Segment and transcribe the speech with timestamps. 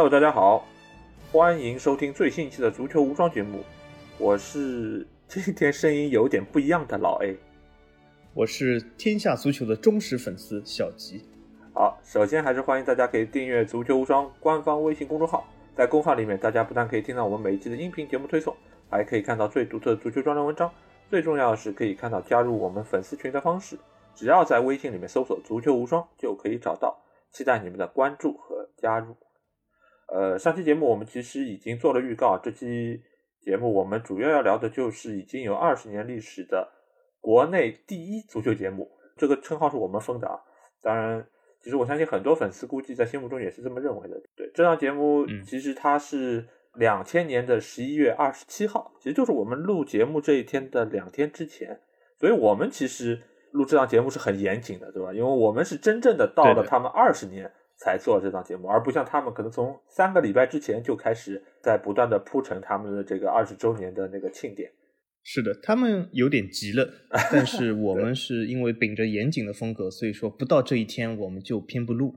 [0.00, 0.66] Hello，大家好，
[1.30, 3.62] 欢迎收听最新一期的足球无双节目。
[4.16, 7.36] 我是 今天声音有点不一样的老 A，
[8.32, 11.22] 我是天下足球的忠实粉丝小吉。
[11.74, 15.46] 好，首先还是欢迎大家可以订阅足球无双官方微信公众号，
[15.76, 18.56] 在公号里面，大家不但可以听到我们每一期的音频节目推送，
[18.88, 20.72] 还可以看到最独特的足球专栏文章。
[21.10, 23.78] 最重要的是，可以看到加入我们粉丝群的方式，
[24.14, 26.98] 只要在微信里面搜索“足球无双”就可以找到。
[27.30, 29.14] 期待你们的关注和加入。
[30.12, 33.00] 呃，上期节目我们其实已经做了预告，这期
[33.40, 36.68] 节目我们主要要聊的就是已经有二十年历史的
[37.20, 40.36] 国内第一足球节目，这个称号是我们封的啊。
[40.82, 41.24] 当然，
[41.62, 44.20] 其实我相信很多粉丝估计在心目中也是这么认为的。
[44.34, 46.44] 对，这档节目其实它是
[46.74, 51.78] 两千年的十一月二十七号，其实就是我们录节目这一天的两天之前，
[52.18, 53.20] 所以我们其实
[53.52, 55.12] 录这档节目是很严谨的，对吧？
[55.12, 57.48] 因为我们是真正的到了他们二十年。
[57.82, 64.70] 才做这档节目，而不像他们可能从三个礼拜之前就开始在不断的铺陈他们的这个二十周年的那个庆典。
[65.22, 66.90] 是的，他们有点急了，
[67.32, 72.14] 但是我们是因为秉着严谨的风格，所以说不到这一天我们就偏不录，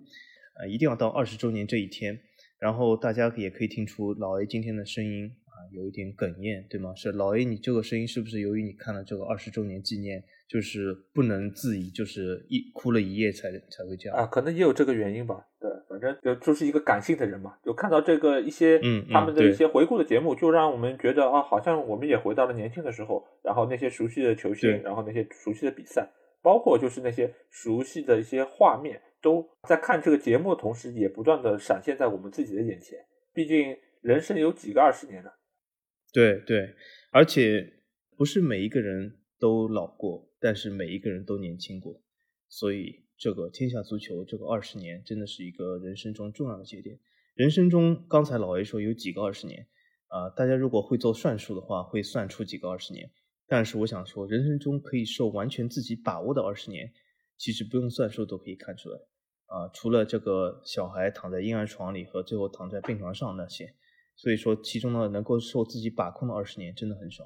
[0.59, 2.19] 呃，一定要到二十周年这一天。
[2.59, 6.95] 然后大家也可以听出老 A 今天的声音啊，有一点哽咽，对吗？
[6.95, 14.27] 是老 A，你这个声音是不是由于你看了这个二十周年纪念，就是不能自已，就是一哭了一夜才才会这样啊？
[14.27, 15.43] 可能也有这个原因吧。
[15.59, 26.07] 对反正就就是一个感性的人嘛，就看到这个一些嗯他们的一些回顾的节目，就让我们觉得啊，好像我们也回到了年轻的时候，然后那些熟悉的球星，然后那些熟悉的比赛，
[26.43, 32.99] 包括就是那些熟悉的一些画面，都在看这个节目的同时，也不断的闪现在我们自己的眼前。
[33.33, 35.31] 毕竟人生有几个二十年呢？
[36.13, 36.75] 对对，
[37.11, 37.65] 而且
[38.15, 42.01] 不是每一个人都老过，但是每一个人都年轻过，
[42.47, 43.01] 所以。
[43.15, 46.99] 这个天下足球这个二十年真的是一个人生中重要的节点。
[47.35, 49.65] 人生中，刚才老 A 说有几个二十年
[50.07, 50.29] 啊？
[50.31, 53.09] 大家如果会做算术的话，会算出几个二十年。
[53.47, 56.91] 但是我想说，人生中可以受完全自己把握的二十年，
[57.37, 58.99] 其实不用算数都可以看出来
[59.45, 59.69] 啊。
[59.73, 63.73] 除了这个小孩躺在婴儿床里和最后躺在病床上那些，
[64.17, 67.23] 所以说其中呢，能够受自己把控的二十年真的很少。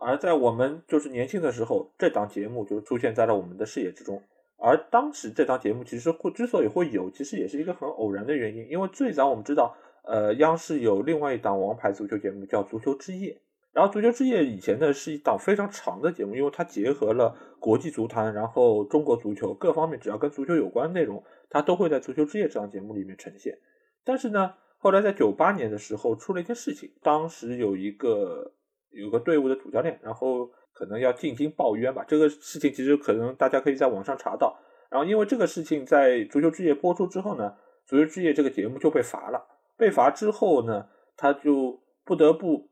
[0.00, 4.20] 而在我们就是年轻的时候，这档节目就出现在了我们的视野之中。
[4.56, 8.66] 而当时这档节目其实会之所以会有，其实也是一个很偶然的原因。
[8.68, 13.32] 因为最早我们知道，呃，央视有另外一档王牌足球节目叫《足球之夜》，
[13.72, 23.58] 然后《足球之夜》以前呢是一档非常长的节目，因为它结合了国际足坛，然后中国足球各方面，只要跟足球有关的内容，它都会在《足球之夜》这档节目里面呈现。
[24.04, 28.52] 但是呢，后来在九八年的时候出了一件事情，当时有一个
[28.90, 30.50] 有个队伍的主教练，然后。
[30.72, 34.58] 可能要进京报冤吧，这个事情其实可能大家可以在网上查到。
[34.88, 39.46] 然后因为这个事情在足球之夜播出之后呢，足球之夜这个节目就被罚了。
[39.76, 42.70] 被罚之后呢，他就不得不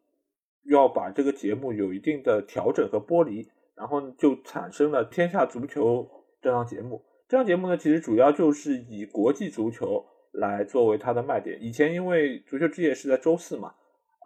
[0.70, 6.04] 要把这个节目有一定的调整和剥离，然后就产生了《天下足球》
[6.40, 7.04] 这档节目。
[7.28, 10.02] 这档节目呢，其实主要就是以国际足球
[10.32, 11.58] 来作为它的卖点。
[11.60, 13.74] 以前因为足球之夜是在周四嘛。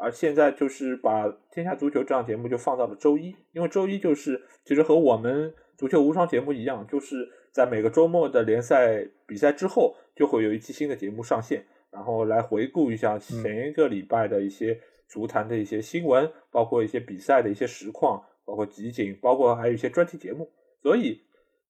[0.03, 20.51] 而现在就是把《天下足球》这档节目就放到了周一，因为周一就是其实和我们足球无双节目一样，就是在每个周末的联赛比赛之后，就会有一期新的节目上线，然后来回顾一下前一个礼拜的一些足坛的一些新闻，包括一些比赛的一些实况，包括集锦，包括还有一些专题节目，
[20.83, 21.15] 所以《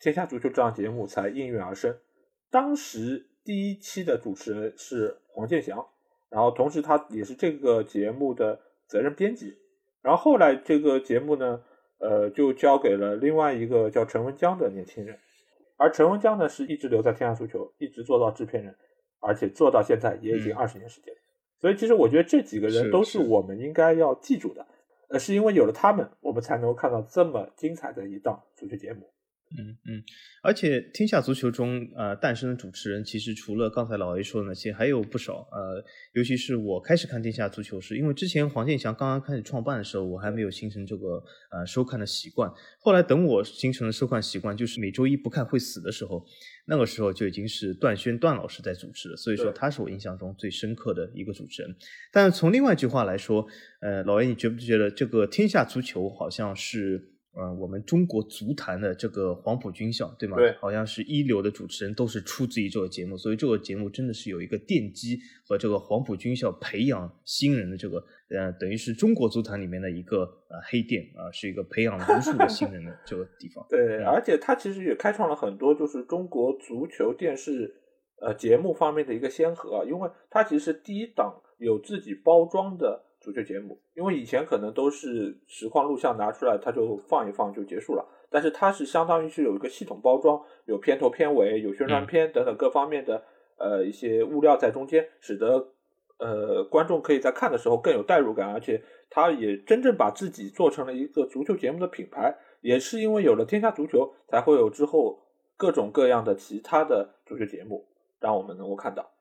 [0.02, 1.94] 天下足球》这档节目才应运而生。
[2.50, 5.86] 当时第一期的主持人是黄健翔。
[6.32, 9.54] 然后同时，他也是这个节目的责任编辑。
[10.00, 11.62] 然后后来这个节目呢，
[11.98, 15.18] 呃，就交给了另外一个叫陈文江的年轻人。
[15.76, 18.74] 而陈文江呢，是一直留在天下足球，一直做到制片人，
[19.20, 21.14] 而且做到现在也已经二十年时间。
[21.60, 24.66] 所以，其实我觉得这几个人都是我们应该要记住的。
[25.10, 29.11] 呃，是因为有了他们，我们才能够看到这么精彩的一档足球节目。
[29.58, 30.02] 嗯嗯，
[30.42, 35.84] 而且天下足球中呃诞生的主持人，其实除了刚才老 A 说的那些，还有不少呃，
[36.14, 42.52] 尤其是我开始看天下足球时，因为之前黄健翔刚刚开始创办的时候，我还没有形成这个呃收看的习惯。
[42.80, 46.24] 后来等我形成了收看习惯，就是每周一不看会死的时候，
[46.66, 51.76] 那个时候就已经是段轩段老师在主持了，所以说他是我印象中最深刻的一个主持人。
[52.10, 53.46] 但是从另外一句话来说，
[53.80, 57.11] 呃，老 A 你觉不觉得这个天下足球好像是？
[57.34, 60.36] 呃，我们中国足坛的这个黄埔军校，对吗？
[60.36, 73.64] 对，好像是一流的主持人都是出自于这个节目，所以这个节目真的是有一个奠基和这个黄埔军校培养新人的这个，呃，等于是中国足坛里面的一个呃黑店啊，是一个培养无数的新人的 这个地方。
[73.70, 77.74] 对，而且它其实也开创了很多就是中国足球电视
[78.20, 83.80] 呃节目方面的一个先河，因为它其实第一档有自己包装的足球节目。
[83.94, 93.22] 因为以前可能都是实况录像拿出来，它就放一放就结束了，但是它是相当于是有一个系统包装，有片头片尾，有宣传片等等各方面的
[93.56, 95.72] 呃一些物料在中间，使得
[96.18, 102.36] 呃观众可以在看的时候更有代入感，而且它也真正把自己做成了一个足球节目的品牌。
[102.60, 105.18] 也是因为有了天下足球，才会有之后
[105.56, 107.88] 各种各样的其他的足球节目，
[108.20, 109.11] 让我们能够看到。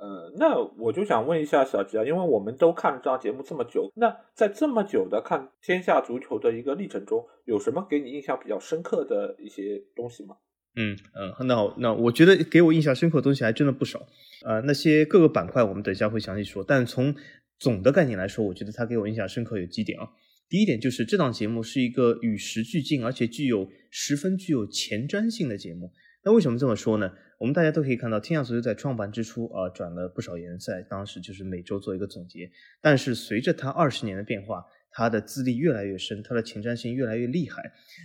[0.00, 10.36] 呃，那我就想问一下小吉啊，因为我们都看了这档节目这么久，那在这么久的看天下足球的一个历程中，有什么给你印象比较深刻的一些东西吗？
[10.76, 14.06] 嗯嗯，那那我觉得给我印象深刻的东西还真的不少。
[14.46, 17.12] 呃，那些各个板块我们等一下会详细说，但从
[17.58, 20.06] 总的概念来说，我觉得它给我印象深刻有几点啊。
[20.48, 25.90] 第一点就是这档节目是一个与时俱进，而且具有十分具有前瞻性的节目。
[26.24, 27.12] 那为什么这么说呢？
[27.38, 32.50] 我们大家都可以看到，天下足球在创办之初啊，转了不少联赛，当时就是每周做一个总结。
[32.80, 37.62] 但是随着他二十年的变化，他的资历越来越深，他的前瞻性越来越厉害。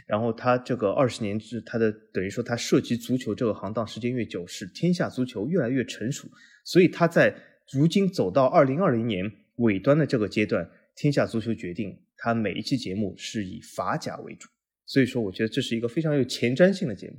[0.08, 6.28] 然后他这个二十年之，他的等于说他涉及足球这个行当时间越久，使天下足球越来越成熟。
[6.64, 7.36] 所以他在
[7.72, 12.00] 如今走到二零二零年尾端的这个阶段，天下足球决定。
[12.16, 14.48] 他每一期节目是以法甲为主，
[14.86, 17.18] 所以说我觉得这是一个非常有前瞻性的节目。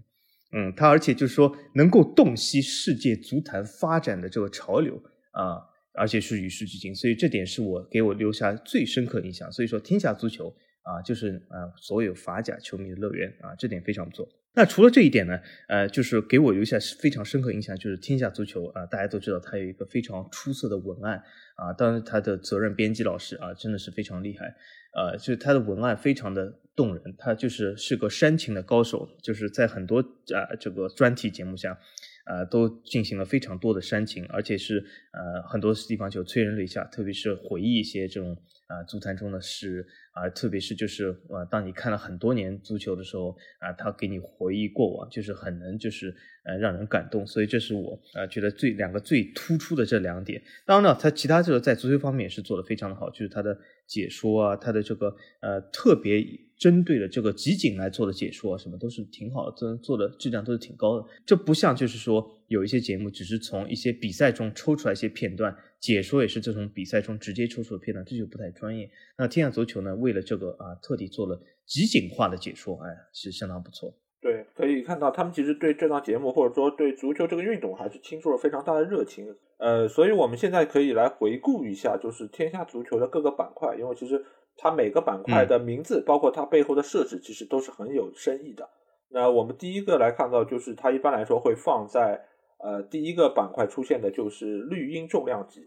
[0.56, 4.94] 嗯，他而且就是说能够洞悉世界足坛发展的这个潮流
[5.32, 5.58] 啊，
[5.94, 9.50] 而且是与时俱进，所以这点是我给我留下最深刻印象。
[9.50, 14.28] 所以说天下足球啊，就是啊所有法甲球迷的乐园啊，这点非常不错。
[14.56, 15.36] 那除了这一点呢，
[15.66, 21.20] 呃，就是给我留下非常深刻印象，就是天下足球啊，大家都知道他有一个非常出色的文案
[21.56, 24.54] 啊，当然他的责任编辑老师啊，真的是非常厉害。
[24.94, 31.78] 呃，就是他的文案非常的动人，他就是是个煽情的高手，就是在很多啊这个专题节目下，
[32.24, 38.36] 啊，都进行了非常多的煽情，而且是呃很多地方就催人泪下，特别是回忆一些这种
[38.74, 50.42] 啊足坛中的事啊，特别是就是啊当你看了很多年足球的时候啊，他给你回忆过往，就是很能就是呃让人感动，所以这是我啊觉得最两个最突出的这两点。
[50.66, 53.58] 当然了，他其他这个在足球方面也是做的非常的好，就是他的。
[53.86, 56.24] 解说啊，他的这个呃特别
[56.56, 61.06] 针对的这个集锦来做的解说啊，什么都是挺好的，做的质量都是挺高的。
[61.26, 65.54] 这不像就是说有一些节目只是从一些比赛中抽出来一些片段，
[65.84, 68.90] 解说也是这种比赛中直接抽出的片段，这就不太专业。
[69.18, 73.94] 那天下足球呢，为了这个啊，特地做了集锦化的解说，哎，是相当不错。
[74.22, 79.26] 对，可以看到他们其实对这档节目或者说对足球这个运动还是倾注了非常大的热情。
[79.58, 84.24] 呃，所以我们现在可以来回顾一下，就是天下足球的各个板块，因为其实
[84.56, 88.66] 它每个板块的名字，包括它背后的设置，其实都是很有深意的。
[89.10, 92.18] 那我们第一个来看到，就是它一般来说会放在
[92.64, 95.60] 呃第一个板块出现的就是绿茵重量级，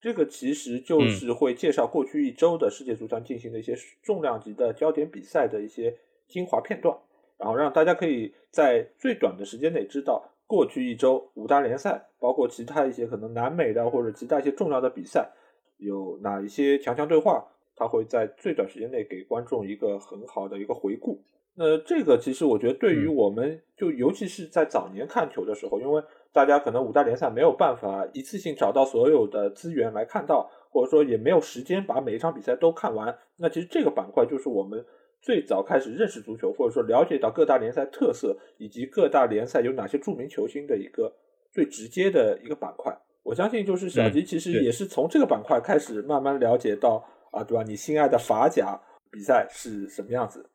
[0.00, 6.96] 这个其实就是会介绍过去一周的世界足坛进行的一些重量级的焦点比赛的一些精华片段。
[7.38, 15.30] 然后让大家可以在最短的时间内知道过去一周五大联赛，包括其他一些可能南美的或者其他一些重要的比赛，
[15.78, 21.22] 有哪一些强强对话，他会在最短时间内给观众一个很好的一个回顾。
[21.62, 26.02] 那这个其实我觉得对于我们就尤其是在早年看球的时候，因为
[26.32, 34.82] 大家可能五大联赛没有办法一次性找到所有的资源来看到，或者说也没有时间把每一场比赛都看完，那其实这个板块就是我们。
[35.22, 41.14] 最早开始认识足球，或者说了解到各大联赛特色以及各大联赛有哪些著名球星的一个
[41.52, 42.98] 最直接的一个板块。
[43.22, 47.62] 我相信，就是小吉其实也是从这个板块开始慢慢了解到啊，对吧？
[47.62, 50.48] 你心爱的法甲比赛是什么样子？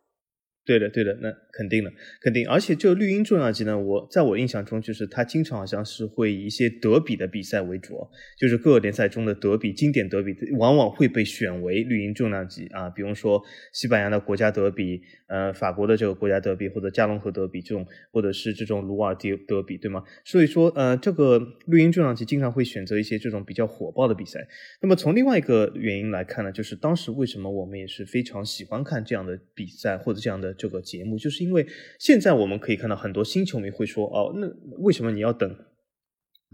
[0.66, 2.48] 对的，对的，那肯定的，肯定。
[2.50, 7.96] 而且就绿茵重量级呢，我在我印象中，就是它经常好像是会以一些德比的比赛为主，
[8.36, 12.90] 就是各个联赛中的德比、经典德比，往往会被选为绿茵重量级啊。
[12.90, 13.44] 比如说
[13.74, 20.04] 西班牙的国家德比，呃，法国的这个国家德比，或者加隆河德比这种，或者是这种鲁尔迪德比，对吗？
[20.24, 24.48] 所以说，呃，这个绿茵重量级经常会选择一些这种比较火爆的比赛。
[24.82, 30.55] 那么从另外一个原因来看呢，就是当时为什么我们也是非常喜欢看这样的比赛或者这样的。
[30.58, 31.66] 这个节目就是因为
[32.00, 34.48] 现在我们可以看到很多新球迷会说哦，那
[34.80, 35.56] 为什么你要等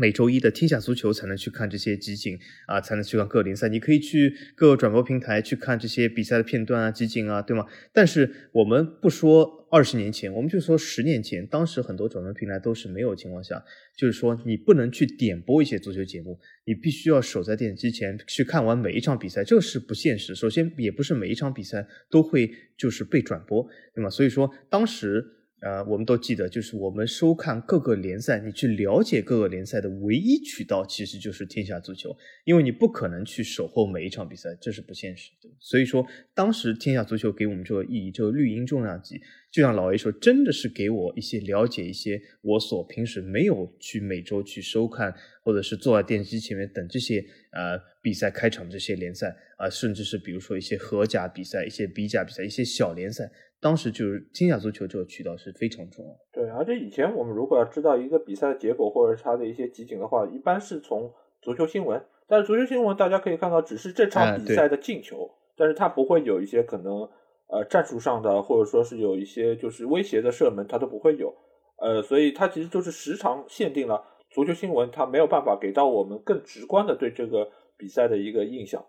[0.01, 3.69] 每周一的天下足球才能去看这些集锦啊，才能去看各个联赛？
[3.69, 7.67] 你可以去各个转播平台去看这些比赛的片段啊、集锦啊，对吗？
[7.93, 9.59] 但是我们不说。
[9.73, 13.63] 二十年前，我们就说十年前，当时很多转播平台都是没有情况下，
[13.95, 20.35] 就是说你不能去点播一些足球节目，你必须要守在电视机前去看完每一场比赛，这是不现实。
[20.35, 23.65] 首先，也不是每一场比赛都会就是被转播，
[23.95, 24.09] 对吗？
[24.09, 25.25] 所以说，当时
[25.61, 32.15] 呃，我们都记得，就是我们收看各个联赛，你去了解各个联赛的唯一渠道，其实就是天下足球，
[32.45, 35.47] 因为你不可能去守候每一场比赛，这是不现实的。
[35.59, 36.03] 所以说，
[36.33, 45.13] 当时天下足球给我们这个意义，这个绿茵重量级，就像老 A 说，真的是给我一些了解一些我所平时没有去每周去收看，
[45.43, 53.31] 或者是坐在电视机前面等这些呃比赛开场这些联赛啊，甚至是比如说一些荷甲比赛、一些 B 甲比赛、一些小联赛。
[53.61, 56.11] 当时就是天下足球这个渠道是非常重要。
[56.33, 61.13] 对，而且以前我们如果要知道一个比赛的结果或者是它的一些集锦的话，一般是从
[61.43, 62.03] 足球新闻。
[62.27, 67.07] 但是足球新闻大家可以看到，只是这场比赛的进球，但是它不会有一些可能
[67.47, 71.31] 呃战术上的，或者说是有一些就是威胁的射门，它都不会有。
[71.77, 78.83] 呃，所以它其实就是时长限定了足球新闻，它没有办法给到我们更直观的对这个比赛的一个印象，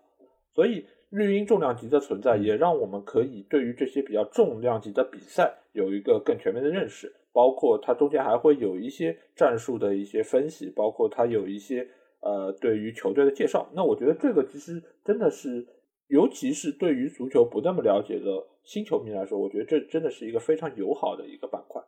[0.55, 0.85] 所以。
[1.13, 7.13] 绿茵重量级的存在，也让我们可以对于这些比较重量级的比赛有一个更全面的认识。
[7.31, 11.87] 包括它中间还会有一些战术的一些分析，包括它有一些
[12.19, 13.67] 呃对于球队的介绍。
[13.73, 15.65] 那我觉得这个其实真的是，
[16.09, 18.25] 尤其是对于足球不那么了解的
[18.63, 21.81] 新球迷来说，我觉得这真的是一个非常友好的一个板块。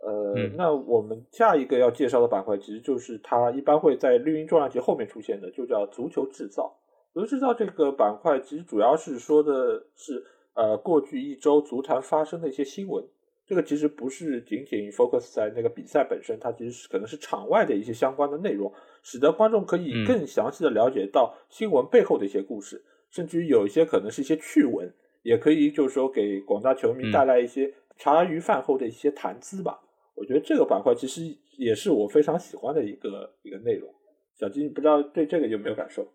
[0.00, 6.76] 呃，那我们下一个要介绍的板块，其实就是它一般会在绿茵重量级后面出现的，就叫足球制造。
[7.12, 13.04] 足球制造这个板块其实主要是说的是，呃，过去一周足坛发生的一些新闻。
[13.44, 24.90] 这个其实不是仅仅 focus 在那个比赛本身，它其实是可能是场外的一些相关的内容，使得观众可以更详细的了解到新闻背后的一些故事，甚至于有一些可能是一些趣闻，
[25.22, 29.80] 也可以就是说给广大球迷带来一些茶余饭后的一些谈资吧。
[30.14, 31.22] 我觉得这个板块其实
[31.58, 33.92] 也是我非常喜欢的一个一个内容。
[34.34, 36.06] 小金，不知道对这个有没有感受？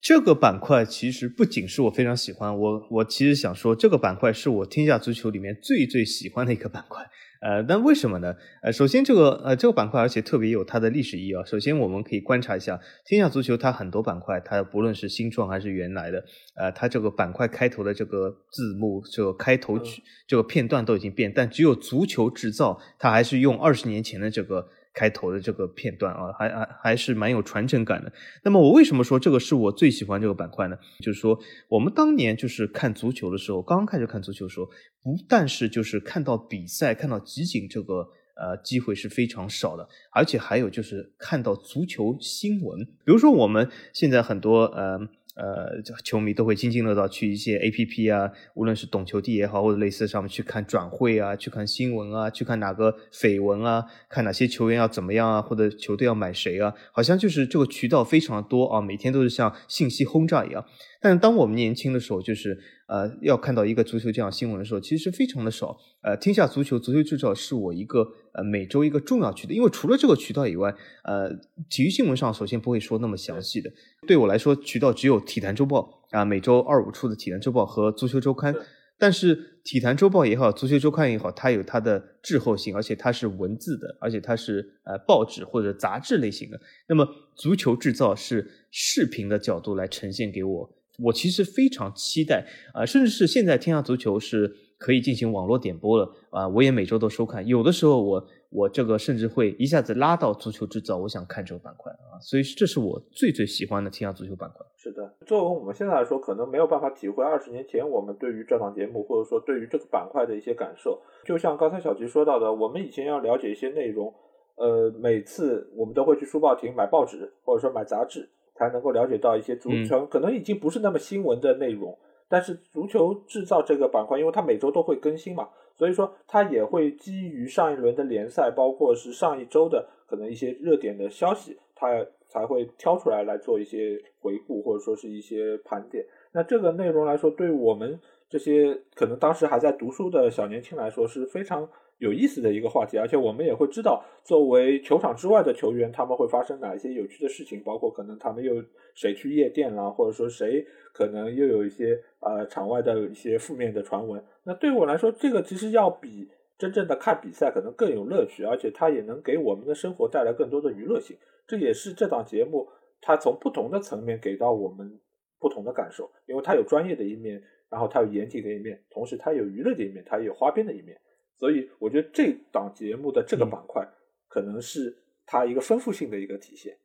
[0.00, 7.06] 这个板块其实不仅是我非常喜欢，我我其实想说，这个板块是我天下足球里面最最喜欢的一个板块。
[7.42, 8.34] 呃，但为什么呢？
[8.62, 11.42] 呃，首先这个呃这个板块而且特别有它的历史意义啊。
[11.44, 24.68] 首先我们可以观察一下天下足球，它很多板块，它不论是新创还是原来的，呃，它这个板块开头的这个字幕，这个开头曲这个片段都已经变，但只有足球制造，它还是用二十年前的这个。
[24.92, 28.12] 开头的这个片段啊，还还还是蛮有传承感的。
[28.42, 30.76] 那么我为什么说这个是我最喜欢这个板块呢？
[31.00, 34.66] 就是说我们当年就是看足球的时候，刚刚开始看足球的时候，
[35.02, 42.84] 不但是就是看到比赛、看到集锦这个呃机会是非常少的，而且还有就是看到足球新闻。
[42.84, 44.98] 比如说我们现在很多呃。
[45.36, 60.64] 呃，球迷都会津津乐道去一些 A P P 啊，无论是懂球帝也好，或者类似上面去看转会啊，去看新闻啊，去看哪个绯闻啊，看哪些球员要怎么样啊，或者球队要买谁啊，好像就是这个渠道非常的多啊，每天都是像信息轰炸一样。
[61.00, 62.58] 但是当我们年轻的时候，就是
[62.90, 65.78] 呃要看到一个足球这样新闻的时候，其实非常的少。
[66.02, 71.30] 呃，天下足球足球制造是我一个呃每周一个重要渠道，因为除了这个渠道以外，呃，
[71.68, 73.70] 体育新闻上首先不会说那么详细的。
[74.08, 78.54] 对我来说，渠道只有体坛周报啊，每周二五出的体坛周报和足球周刊。
[78.98, 86.60] 但是体坛周报也好，足球周刊也好，它有它的滞后性，而且它是文字的，而且它是呃报纸或者杂志类型的。
[86.86, 90.70] 那么足球制造是视频的角度来呈现给我。
[91.02, 97.46] 我其实非常期待啊，甚至是现在天下足球是可以进行网络点播了啊，我也每周都收看。
[97.46, 104.66] 有的时候我我这个甚至会一下子拉到足球制造，我想看这个板块啊，所以这是我最最喜欢的天下足球板块。
[104.76, 111.00] 是的，作为我们现在来说，可能没有办法体会二十年前我们对于这档节目或者说对于这个板块的一些感受。
[111.24, 114.12] 就像刚才小吉说到的，我们以前要了解一些内容，
[114.56, 118.28] 呃，每次我们都会去书报亭买报纸或者说买杂志。
[118.60, 121.98] 才能够了解到一些足球，可能已经不是那么新闻的内容，
[122.28, 125.48] 但是足球制造这个板块，因为它每周都会更新嘛，
[125.78, 136.04] 所以说它也会基于上一轮的联赛，包括是上一周的可能一些热点的消息，它才会挑出来来做一些回顾或者说是一些盘点。
[136.32, 137.98] 那这个内容来说，对我们
[138.28, 141.66] 这些可能当时还在读书的小年轻来说是非常。
[142.00, 148.54] 有意思的一个话题，而且我们也会知道，作为球场之外的球员，他们会发生哪一些有趣的事情，包括可能他们又
[148.94, 154.22] 谁去夜店啦，或者说谁可能又有一些呃场外的一些负面的传闻。
[154.44, 156.26] 那对我来说，这个其实要比
[156.56, 161.16] 真正的看比赛可能更有乐趣，而且它也能给我们的生活带来更多的娱乐性。
[161.46, 162.66] 这也是这档节目
[163.02, 164.98] 它从不同的层面给到我们
[165.38, 170.98] 不同的感受，因为它有专业的一面，然后它有严谨的一面，同时它有娱乐的一面，它也有花边的一面。
[171.40, 173.84] 所以我觉得这档节目的这个板块
[174.28, 176.76] 可能是它一个丰富性的一个体现。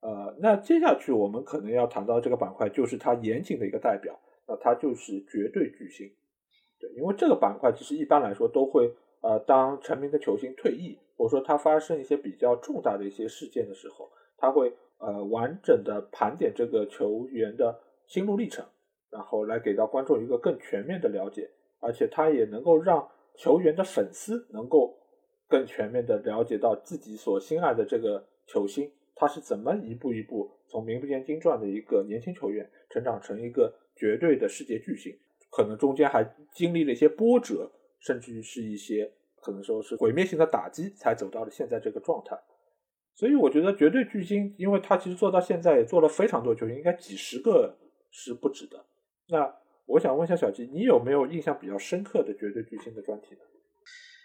[0.00, 6.12] 呃，那接下去我们可能要谈到这个板块，就是它严谨的一个代表，那它就是绝对巨星。
[6.78, 18.64] 对，因为这个板块其实一般来说都会呃，当成名的球星退役，或者说他发生一些比较重大的一些事件的时候，他会呃完整的盘点这个球员的心路历程，
[19.10, 21.50] 然后来给到观众一个更全面的了解，
[21.80, 24.98] 而且他也能够让球员的粉丝能够
[25.48, 35.16] 更全面的了解到自己所心爱的这个球星，他是怎么一步一步从名不见经传的一个年轻球员，成长成一个绝对的世界巨星，
[35.50, 37.70] 可能中间还经历了一些波折。
[37.98, 42.38] 甚至于是一些可能说是毁灭性的打击，才走到了现在这个状态。
[43.14, 47.74] 所以我觉得绝对巨星，因为他其实做到现在也做了非常多球星，应该几十个
[48.10, 48.84] 是不止的。
[49.28, 49.52] 那
[49.86, 53.40] 我想问一下小吉，你有没有印象比较深刻的绝对巨星的专题呢？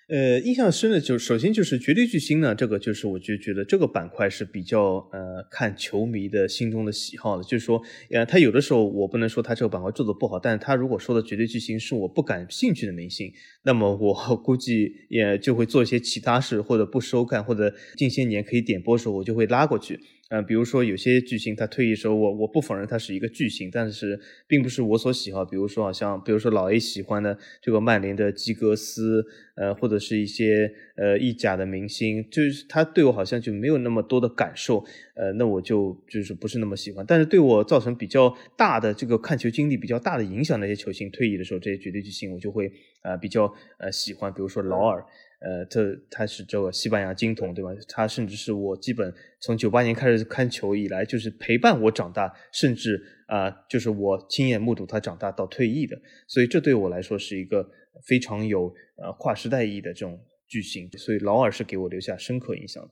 [0.10, 13.32] 呃，印象深的就首先就是绝对巨星呢，这个就是我就觉得这个板块是比较呃看球迷的心中的喜好的，就是说，呃，他有的时候我不能说他这个板块做的不好，但是他如果说的绝对巨星是我不感兴趣的明星，
[13.63, 19.98] 那么我 估计也就会做一些其他事，或者不收看，或者近些年可以点播的时候，我就会拉过去。
[20.32, 25.44] 嗯，比如说有些巨星他退役时候，我我不否认他是一个巨星，但是并不是我所喜好。
[25.44, 34.86] 比如说好像，比如说老 A 喜欢的这个曼联的基格斯，呃，或者是一些呃意甲的明星，就是他对我好像就没有那么多的感受，
[35.16, 37.06] 呃，那我就就是不是那么喜欢。
[37.06, 42.72] 但是对我造成比较大的这个看球经历比较大的影响那些球星退役的时候，这些绝对巨星我就会
[43.04, 45.04] 呃比较呃喜欢，比如说劳尔。
[45.41, 47.71] 呃，这他是这个西班牙金童，对吧？
[47.89, 56.00] 他甚至是我基本从九八年开始看球以来，就是陪伴我长大，甚至啊，就是我亲眼目睹他长大到退役的。
[56.27, 57.67] 所以这对我来说是一个
[58.05, 60.88] 非常有呃跨时代意义的这种巨星。
[60.98, 62.89] 所以劳尔是给我留下深刻印象的。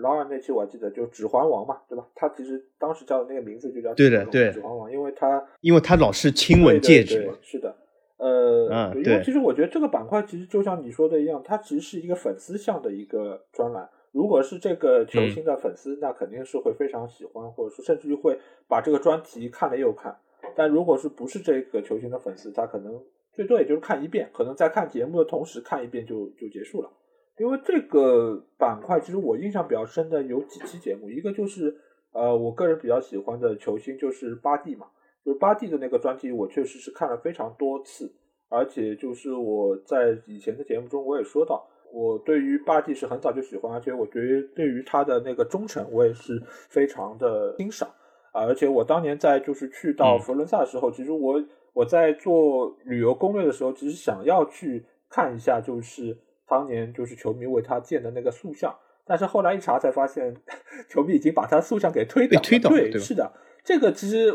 [0.00, 2.06] 劳尔那期我记得就《指环王》嘛，对吧？
[2.14, 7.76] 他其实当时叫的那个名字就叫对的对《指环王》，因为他因为他老是亲吻戒指嘛，是的。
[8.20, 13.88] 呃，因为其实我觉得这个板块其实就像你说的一样，它其实是一个粉丝向的一个专栏。
[14.12, 20.14] 如果是这个球星的粉丝，那肯定是会非常喜欢，或者说甚至于会把这个专题看了又看。
[20.54, 23.00] 但如果是不是这个球星的粉丝，他可能
[23.32, 26.90] 最多也就是看一遍，可能在看节目的同时看一遍就就结束了。
[27.38, 31.74] 因为这个板块其实我印象比较深的有几期节目，一个就是
[32.12, 34.88] 呃我个人比较喜欢的球星就是巴蒂嘛。
[35.24, 38.10] 就是巴蒂的那个专辑，我确实是看了非常多次，
[38.48, 47.88] 而且就是我在以前的节目中我也说到，我对于巴蒂是很早就喜欢，而且我觉得对于他的那个忠诚，我也是非常的欣赏
[48.32, 48.44] 啊。
[48.44, 56.16] 而且我当年在就是去到佛罗伦萨的时候，其实我我在做旅游攻略的时候，其实想要去看一下，就是
[56.48, 60.34] 当年就是球迷为他建的那个塑像，但是后来一查才发现，
[60.88, 62.42] 球迷已经把他塑像给推倒了。
[62.42, 63.30] 推倒对，是的。
[63.70, 64.32] 这个其实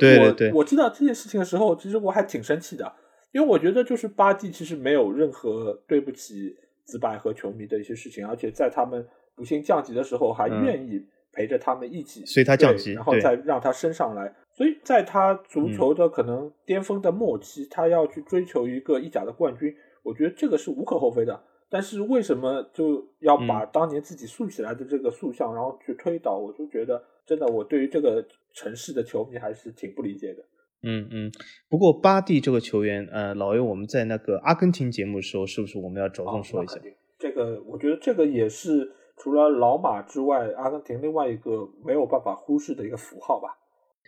[0.54, 2.89] 我我知道这件事情的时候，其实我还挺生气的，
[3.34, 14.34] 因为我觉得就是巴蒂其实没有任何对不起紫白和球迷的一些事情，而且在他们不幸降级的时候，还愿意陪着他们一起随他降级，然后再让他升上来。
[14.54, 21.43] 所以在他足球的可能巅峰的末期，他要去追求一个意甲的冠军，我觉得这个是无可厚非的。
[21.69, 26.38] 但是为什么就要把当年自己塑起来的这个塑像，然后去推倒？
[26.38, 30.43] 我就觉得真的，我对于这个城市的球迷还是挺不理解的。
[30.84, 31.32] 嗯嗯。
[31.67, 36.80] 不过巴蒂这个球员，呃，老魏，我们在那个阿根廷节目的时候，是不是我们要着重说一下？
[37.17, 43.49] 这个我觉得这个也是除了老马之外，阿根廷另外一个没有办法忽视的一个符号吧。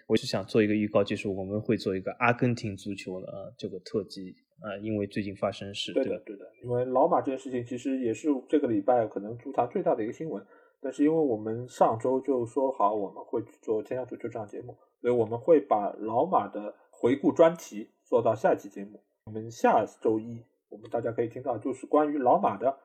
[0.06, 4.36] 我是想做一个预告，就是我们会做一个阿根廷足球的这个特辑。
[4.60, 10.44] 啊，因为最近发生事，对的，对的，因为老马这件事情其实也是这个礼拜可能出他最大的一个新闻。
[10.80, 19.00] 但是因为我们上周就说好我们会做天下足球这档节目，所以我们会把老马的回顾专题做到下期节目。
[19.26, 22.78] 我们下周一我们大家可以听到就是关于老马的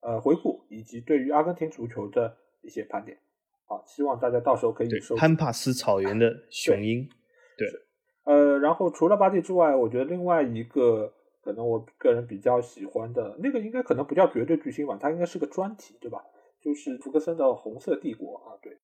[0.00, 3.16] 呃回顾以及对于阿根廷足球的一些盘点。
[3.66, 7.08] 好，希望大家到时候可以收潘帕斯草原的 雄鹰。
[7.56, 7.68] 对，
[8.24, 11.12] 呃，然后除了巴蒂之外，我觉得另外一个。
[11.42, 16.22] 可能我个人比较喜欢的那个，应该可能不叫绝对巨星吧，它应该是个专题，对吧？
[16.62, 18.76] 就是福克森的《红色帝国》啊，对，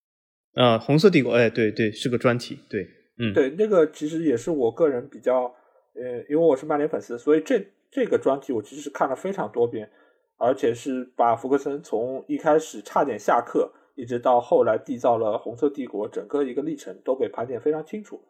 [0.55, 2.89] 啊，《红色帝国》哎，对对，是个专题，对，
[3.19, 5.55] 嗯，对，那个其实也是我个人比较，
[5.95, 9.91] 呃，因为我是曼联粉丝，所以这这个专题我其实是看了非常多遍，
[10.39, 18.23] 而且是把福克森从一开始差点下课，一直到后来缔造了红色帝国整个一个历程都给盘点非常清楚。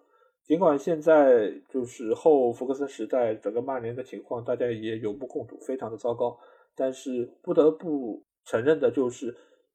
[0.46, 6.38] 尽管现在就是后福克森时代，整个曼联的情况大家也有目共睹，非常的糟糕。
[6.76, 9.34] 但是不得不承认的就是，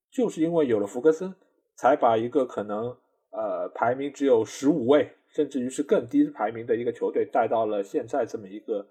[0.10, 1.34] 就是因为有了福克森，
[1.76, 2.96] 才把一个可能
[3.32, 8.88] 呃排名只有十五位，甚至于是更低排名的一个球队带到了现在这么一个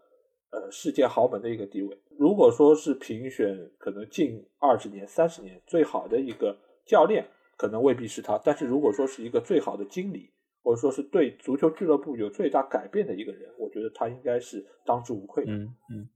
[0.51, 1.97] 呃世界豪门的一个地位。
[2.19, 8.39] 如果说是评选可能近二十年、三十年最好的一个教练，可能未必是他。
[8.45, 10.29] 但是如果说是一个最好的经理，
[10.63, 15.53] 或者说是对足球俱乐部有最大改变的一个人，我觉得他应该是当之无愧的。
[15.53, 16.09] 嗯嗯。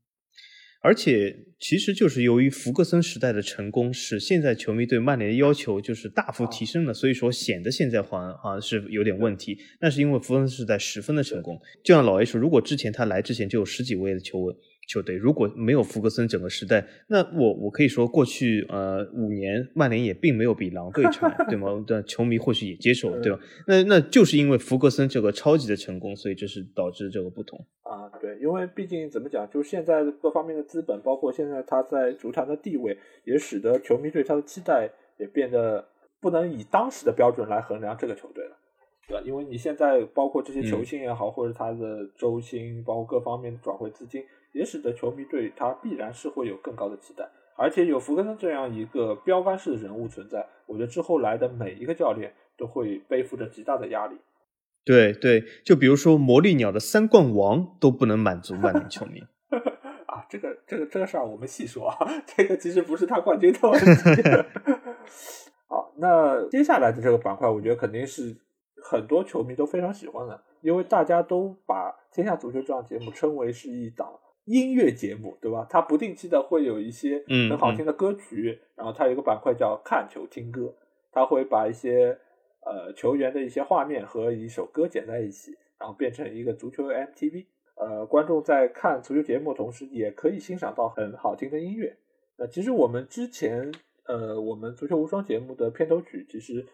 [0.81, 9.57] 而且，其实就是由于福格森时代的成功，使现在球迷对曼联的要求就是大幅提升了，所以说显得现在还像好像是有点问题。
[9.81, 14.59] 那是因为福格森时代十分的成功，就像老 A 说，如果之前他来之前就有十几位的球员。
[14.87, 21.69] 球队如果没有福格森整个时代，那我我可以说过去呃五年曼联也并没有比狼队差，对吗？
[21.87, 23.39] 的球迷或许也接受，对吧？
[23.67, 28.09] 那那就是因为福格森这个超级的成功，所以这是导致这个不同啊。
[28.21, 35.87] 对，因为毕竟怎么讲，就是现在各方面的资本，包括现在他在足坛的地位，也使得球迷对他的期待也变得
[36.21, 38.57] 不能以当时的标准来衡量这个球队了，
[39.09, 39.23] 对吧？
[39.25, 44.23] 因为你现在包括这些球星也好，或者他的周薪，包括各方面的转会资金。
[44.55, 54.17] 也使得球迷对他必然是会有更高的期待，而且有福格森这样一个标杆式的人物存在，我觉得之后来的每一个教练都会背负着极大的压力。
[54.85, 59.21] 对对，就比如说魔力鸟的三冠王都不能满足曼联球迷
[60.07, 64.23] 啊，这个这个这个事儿我们细说啊，这个其实不是他冠军的问题。
[65.67, 68.37] 好，那接下来的这个板块，我觉得肯定是
[68.85, 74.07] 很多球迷都非常喜欢的，因为大家都把《天下足球》这档节目称为是一档。
[74.45, 75.67] 音乐节目对吧？
[75.71, 80.75] 它不定期的会有一些很好听的歌曲，然后它有一个板块叫看球听歌，
[81.11, 82.19] 它会把一些
[82.61, 87.47] 呃球员的一些画面和一首歌剪在一起，然后变成一个足球 MTV。
[87.77, 91.97] 呃，观众在看足球节目同时，也可以欣赏到很好听的音乐。
[92.37, 93.73] 那其实我们之前
[94.07, 96.67] 呃，我们足球无双节目的片头曲其实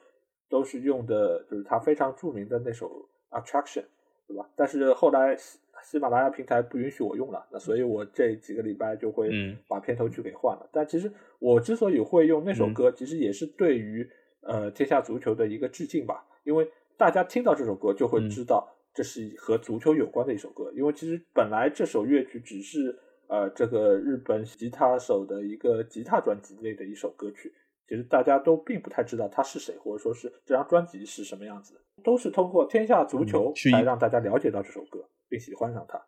[0.49, 3.85] 都是用的，就是它非常著名的那首 Attraction，
[4.27, 4.51] 对吧？
[4.57, 5.37] 但是后来。
[5.83, 9.31] 喜马拉雅平台不允许我用了，那所以我这几个礼拜就会
[9.69, 10.69] 把片头曲给换了。
[10.73, 14.09] 但其实我之所以会用那首歌，其实也是对于
[14.43, 16.25] 呃天下足球的一个致敬吧。
[16.45, 20.73] 因为大家听到这首歌就会知道这是和足球有关的一首歌。
[20.75, 27.53] 因为其实本来这首乐曲只是呃这个日本吉他手的一个吉他专辑内的一首歌曲，
[27.88, 31.75] 其实大家都并不太知道他是谁，或者说是这张专辑是什么样子。
[32.03, 35.05] 都是通过天下足球来让大家了解到这首歌。
[35.31, 35.99] 并喜欢上它，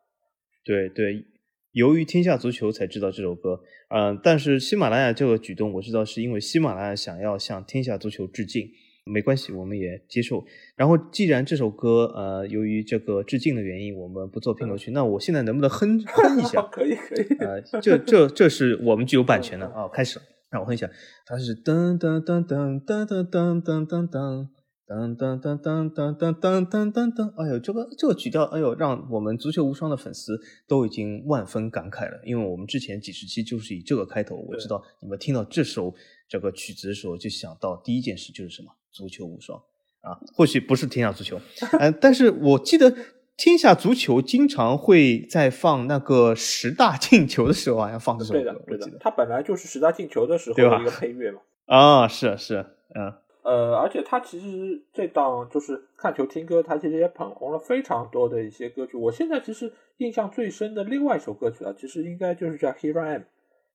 [0.65, 1.25] 对对，
[1.71, 8.69] 由于天下足球才知道这首歌，嗯，但是喜马拉雅这个举动我知道是因为喜马拉雅想要向天下足球致敬，
[9.07, 10.45] 没关系，我们也接受。
[10.77, 16.61] 然后既然这首歌呃由于这个致敬的原因，我们不做片头曲，那我现在能不能哼哼一下？
[16.71, 20.91] 可以可以，呃，这这这是我们具有版权的 啊，开始，让我哼一下，
[21.25, 24.49] 它是噔噔噔噔噔噔噔噔噔
[24.87, 25.17] 噔。
[25.17, 27.43] 噔噔噔噔噔噔噔噔！
[27.43, 32.21] 哎呦，这个这个曲调，哎呦，让我们足球无双的粉丝都已经万分感慨了。
[32.25, 35.95] 因为我们之前几十期就是以这个开头，我知道你们听到这首
[36.29, 38.71] 这个曲子的时候，就想到第一件事就是什么？
[38.93, 39.59] 足球无双
[40.03, 40.21] 啊！
[40.35, 41.41] 或许不是天下足球，
[41.81, 42.95] 嗯，但是我记得
[43.39, 48.41] 天下足球经常会在放那个十大进球的时候，好像放这首歌。
[48.41, 51.41] 对的，对的，它本来就是十大进球的时候的一个配乐嘛。
[51.65, 53.15] 啊，是是，嗯。
[53.43, 58.97] 呃，而且他其实这档就是看球听歌，他其实也捧红了非常多的一些歌曲。
[58.97, 63.21] 我现在其实印象最深的另外一首歌曲啊，其实应该就是叫《Here I Am》，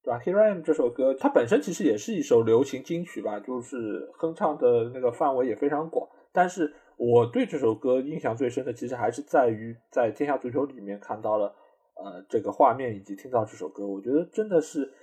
[0.01, 0.19] 对吧？
[0.23, 6.07] 《Here I Am》这首歌，它本身其实也是一首流行金曲吧，就是哼唱的那个范围也非常广。
[6.31, 11.53] 但是我对这首歌印象最深的，其实还是在于在《天下足球》里面看到了
[11.95, 14.93] 呃这个画面以及听到这首歌，我觉得真的是。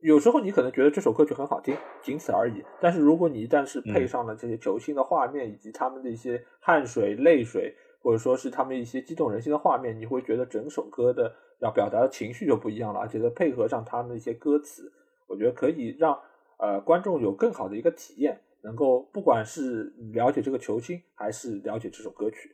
[0.00, 2.64] 有时候你可能觉得这首歌曲很好听，仅此而已。
[2.80, 13.00] 但是如果你一旦是配上了这些球星的画面，以及他们的一些汗水、泪水，或者说是他们一些激动人心的画面，你会觉得整首歌的要表达的情绪就不一样了。
[13.00, 14.90] 而且再配合上他们的一些歌词，
[15.26, 16.18] 我觉得可以让
[16.58, 22.50] 呃观众有更好的一个体验，能够不管是了解这个球星，还是了解这首歌曲。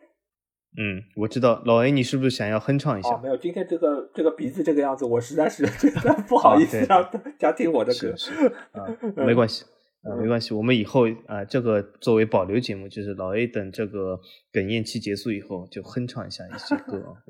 [0.78, 3.16] 嗯，我知道老 A，你是不是想要哼唱一下？
[3.22, 8.14] 没有，今天这个这个鼻子这个样子，我实在是觉得不好意思让大家听我的歌。
[8.78, 8.84] 啊，
[9.16, 9.64] 没关系，
[10.02, 14.20] 啊，没关系，我们以后啊，这个作为保留节目，就是老 A 等这个
[14.52, 17.16] 哽咽期结束以后，就哼唱一下一些歌啊。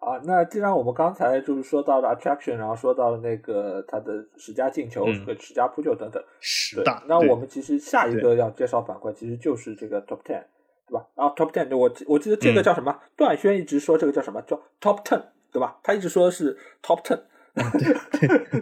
[0.00, 10.42] 啊，那既然我们刚才就是说到了 attraction，然后说到了那个他的十佳进球和十佳扑救等等，十大，那我们其实下一个要介绍板块，其实就是这个 top ten。
[10.88, 11.06] 对吧？
[11.14, 12.98] 然后 top ten，我我记得这个叫什么？
[13.16, 14.40] 段轩一直说这个叫什么？
[14.42, 15.22] 叫 top ten，
[15.52, 15.78] 对吧？
[15.82, 17.20] 他一直说的是 top ten，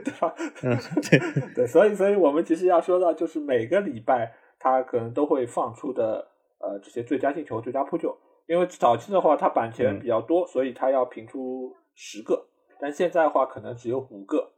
[0.05, 0.35] 对吧？
[1.09, 6.27] 对对，所以所以我们其实要说到，就是每个礼拜他可能都会放出的
[6.59, 8.17] 呃这些最佳进球、最佳扑救。
[8.49, 12.47] 因为早期的话，它版权比较多，所以他要评出十个。
[12.81, 14.53] 但现在的话可能只有五个。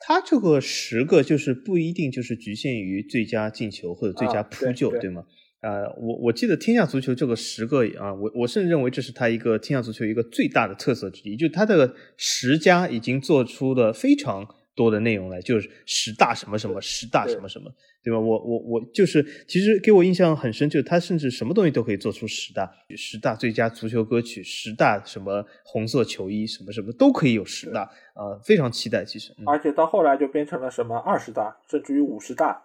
[0.00, 5.24] 他这个十个就是不一定就是局限于最佳进球或者最佳扑救，对吗？
[5.60, 17.68] 呃，我我记得天下足球这个十个啊，我我甚至认为这是他一个天下足球一个最大的特色之一，就他的十佳已经做出了非常多的内容来，就是十大什么什么，十大什么什么，
[18.04, 18.20] 对吧？
[18.20, 27.82] 我我我就是，其实给我印象很深，就是他甚至什么东西都可以做出十大，十大最佳足球歌曲，十大什么红色球衣，什么什么都可以有十大
[28.14, 29.34] 啊，非常期待，其实。
[29.44, 32.62] 而且到后来就变成了什么二十大，甚至于五十大。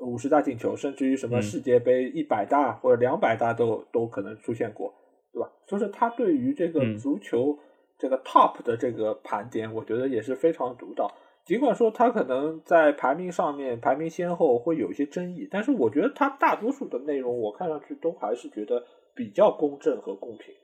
[0.00, 4.94] 五十大进球，甚至于什么世界杯一百大或者两百大都都可能出现过，
[5.32, 5.50] 对吧？
[5.66, 7.58] 所以说他对于这个足球
[7.98, 11.12] 这个 top 的这个盘点，我觉得也是非常独到。
[11.44, 18.84] 尽管说他可能在排名上面排名先后会有一些争议，但是我觉得他大多数的内容我看上去都还是觉得
[19.14, 20.54] 比较公正和公平。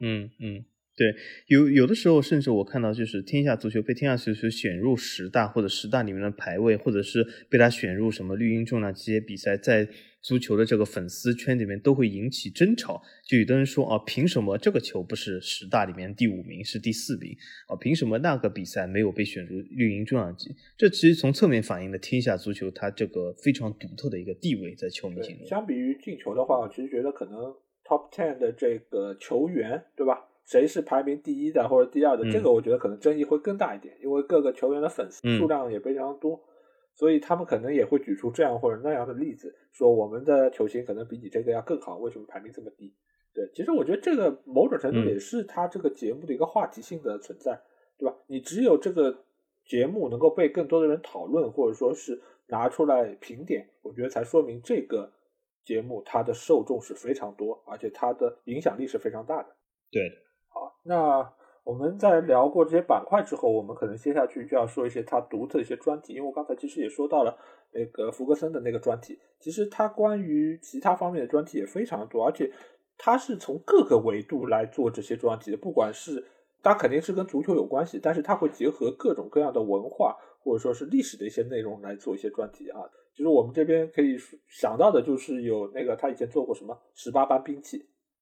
[0.00, 0.64] 嗯嗯。
[0.94, 1.14] 对，
[1.46, 9.88] 有有的时候，甚至我看到就是天下足球被天下足球选入十大或者十大里面的排位，或者是被他选入什么绿茵重量级比赛，在
[10.20, 13.02] 足球的这个粉丝圈里面都会引起争吵。
[13.26, 17.34] 就有的人说啊，凭什么这个球不是十大里面第五名，是第四名
[17.68, 17.74] 啊？
[17.80, 20.54] 凭什么那个比赛没有被选入绿茵重量级？
[20.76, 25.46] 这其实从侧面反映了天下足球它这个非常独特的一个地位在球迷心中。
[25.46, 27.34] 相比于进球的话，我其实觉得可能
[27.82, 30.28] top ten 的这个球员，对吧？
[30.52, 32.30] 谁是排名第一的或者第二的？
[32.30, 36.38] 这个我觉得可能争议会更大一点，因为各个球员的粉丝数量也非常多，
[36.94, 42.94] 所以他们可能也会举出这样或者那样的例子，说我们的球星可能比你这个要更好，为什么排名这么低？
[43.32, 47.58] 对，其实我觉得这个某种程度也是他这个节目的一个话题性的存在，
[47.96, 48.14] 对吧？
[48.26, 49.24] 你只有这个
[49.64, 55.10] 节目能够被更多的人讨论，或者说是拿出来评点，我觉得才说明这个
[55.64, 59.48] 节目它的受众是非常多，而且它的影响力是非常大的。
[59.90, 60.02] 对。
[60.52, 61.32] 好，那
[61.64, 67.38] 我们在聊过这些板块之后，我们可能接下去就要说一些它独特的一些专题，因为我刚才其实也说到了
[67.72, 72.52] 那个福格森的那个专题，其实它关于其他方面的专题也非常多，而且
[72.98, 76.26] 它是从各个维度来做这些专题的，不管是
[76.62, 82.80] 它肯定是跟足球有关系，但是它会结合各种各样的文化或者说是历史的一些内容来做一些专题啊。
[83.14, 84.16] 就是我们这边可以
[84.48, 87.78] 想到的就是有那个他以前做过什么十八般兵器，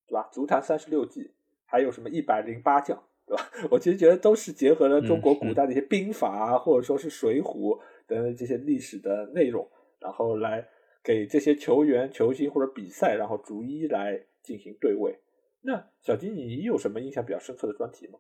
[0.07, 0.29] 对吧？
[0.33, 1.31] 足坛三十六计。
[1.71, 3.51] 还有什么一百零八将，对吧？
[3.71, 10.67] 我其实觉得都是结合了中国古代的一些兵法啊，或者说是《水浒》等这些历史的内容，然后来
[11.03, 15.19] 给这些球员、球星或者比赛，然后逐一来进行对位。
[15.63, 18.19] 那小金，你有什么印象比较深刻的专题吗？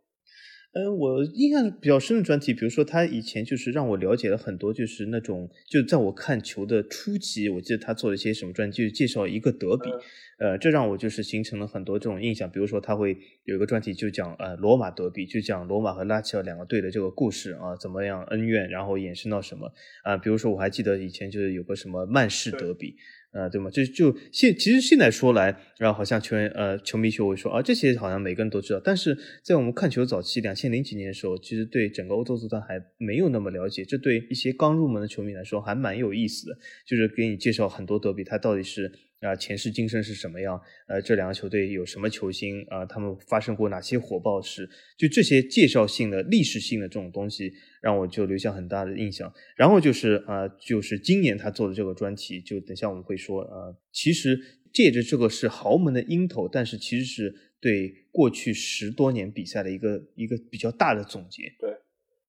[0.72, 9.90] 呃，我印象比较深的专题，比如说他以前就是让我了解了很多，就是那种就在我看球的初期，我记得他做了一些什么专题，就介绍一个德比，
[10.38, 12.48] 呃，这让我就是形成了很多这种印象。
[12.48, 19.72] 比如说他会有一个专题就讲呃罗马德比，就讲罗马和拉齐奥两个队的这个故事啊，怎么样恩怨，然后衍生到什么
[20.04, 20.16] 啊？
[20.16, 22.94] 比如说我还记得以前就是有个什么曼市德比。
[23.32, 23.70] 呃，对吗？
[23.70, 28.80] 就就现其实现在说来，然后好像球员呃球迷就会说啊，这些好像每个人都知道。
[28.82, 33.84] 但是在我们看球早期，两千零几年的时候，其实对整个欧洲足坛还没有那么了解。
[33.84, 38.92] 这对一些刚入门的球迷来说还蛮有意思的，就是给你介绍很多德比，它到底是。
[39.20, 40.58] 啊，前世今生是什么样？
[40.86, 42.86] 呃，这两个球队有什么球星啊？
[42.86, 44.66] 他们发生过哪些火爆事？
[44.96, 47.52] 就这些介绍性的、历史性的这种东西，
[47.82, 49.30] 让我就留下很大的印象。
[49.56, 54.38] 然后就是啊，就是今年他做的这个专题，就等下我们会说啊，其实
[54.72, 61.42] 借着这个是豪门的鹰头，但是其实是对过去十多年比赛的一个一个比较大的总结。
[61.58, 61.70] 对，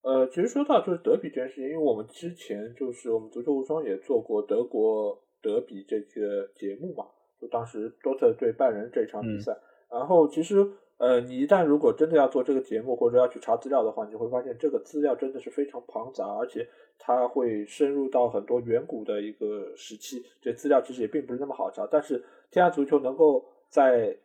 [0.02, 5.24] 呃，其实说到就是德比这件事情，因为我们之前就是我们足球无双也做过德国。
[5.42, 7.06] 德比这个节目嘛，
[7.40, 9.58] 就当时多特对拜仁这场比赛，
[9.90, 10.66] 然后其实
[10.98, 16.68] 呃，你一旦如果真的要做这个节目或者要去查资料的话，你会发现这个资料真的是非常庞杂，而且
[17.00, 21.88] 它会深入到很多远古的一个时期，这资料其实也并不是那么好查。
[21.90, 24.16] 但是天下足球能够在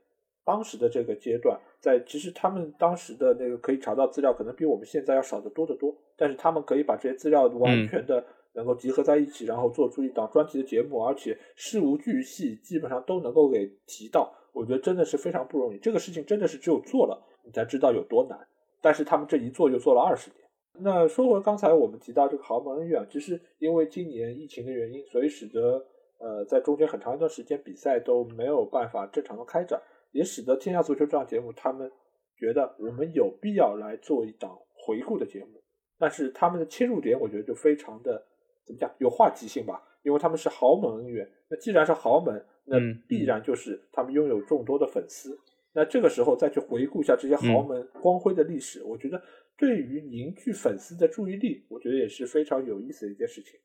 [0.45, 8.23] 当时的这个阶段，在其实他们当时的那个可以查到资料，可能比我们现在要少得多得多，但是他们可以把这些资料完全的。
[8.57, 14.35] 能够集合在一起，然后做出一档专题的节目，而且事无巨细，基本上都能够给提到。
[14.53, 18.38] 我觉得真的是非常不容易，这个事情真的是只有做了，你才知道有多难。
[18.81, 20.40] 但是他们这一做就做了二十年。
[20.79, 25.85] 那说回刚才我们提到这个豪门恩怨，其实因为今年疫情的原因，所以使得
[26.19, 29.79] 呃在中间很长一段时间比赛都没有办法正常的开展，
[30.12, 31.92] 也使得天下足球这档节目他们
[32.38, 35.61] 觉得我们有必要来做一档回顾的节目。
[35.99, 38.25] 但是他们的切入点，我觉得就非常的。
[38.67, 38.93] 怎么讲？
[38.99, 41.27] 有话题性吧，因为他们是豪门恩怨。
[41.49, 42.77] 那既然是豪门，那
[43.09, 45.39] 必然就是他们拥有众多的粉丝。
[45.73, 49.23] 那这个时候再去回顾一下这些豪门光辉的历史，我觉得
[49.57, 53.61] 对于凝聚粉丝的注意力，我觉得也是非常有意思的一件事情。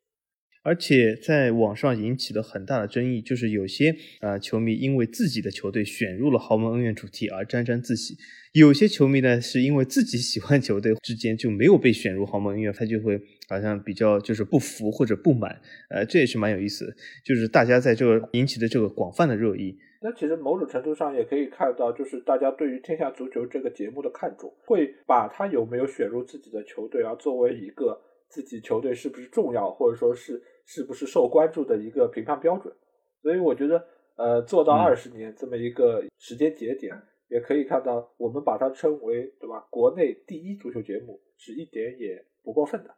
[0.63, 8.15] 而且在网上引起了很大的争议，就是有些啊球迷因为自己的球队选入了豪门恩怨主题而沾沾自喜，
[8.54, 13.19] 有些球迷呢是因为自己喜欢球队之间就没有被选入豪门恩怨，他就会
[13.50, 16.95] 好像比较就是不服或者不满，呃，这也是蛮有意思的，
[17.26, 19.76] 就是大家在这个引起的这个广泛的热议。
[20.04, 30.39] 那其实某种程度上也可以看到，就是大家对于《天下足球》这个节目的看重，会把他有没有选入自己的球队啊作为一个自己球队是不是重要，或者说是。
[30.65, 32.74] 是不是受关注的一个评判标准？
[33.21, 36.95] 所以我觉得，呃，做到二十年这么一个时间节点，
[37.28, 39.67] 也可以看到，我们把它称为，对吧？
[39.69, 42.89] 国内第一足球节目是一点也不过分的。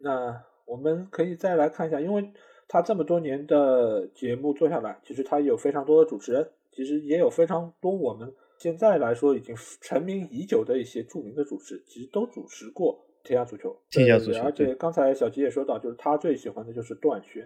[0.00, 2.32] 那我们可以再来看一下，因为
[2.66, 13.04] 他这么多年的节目做下来，其实他有非常多的主持人，其实也有非常多我们现在来说已经成名已久的一些著名的主持，其实都主持过。
[13.28, 17.42] 天下足球，天下足球，而且刚才小吉也说到，就是他最喜欢的就是段轩，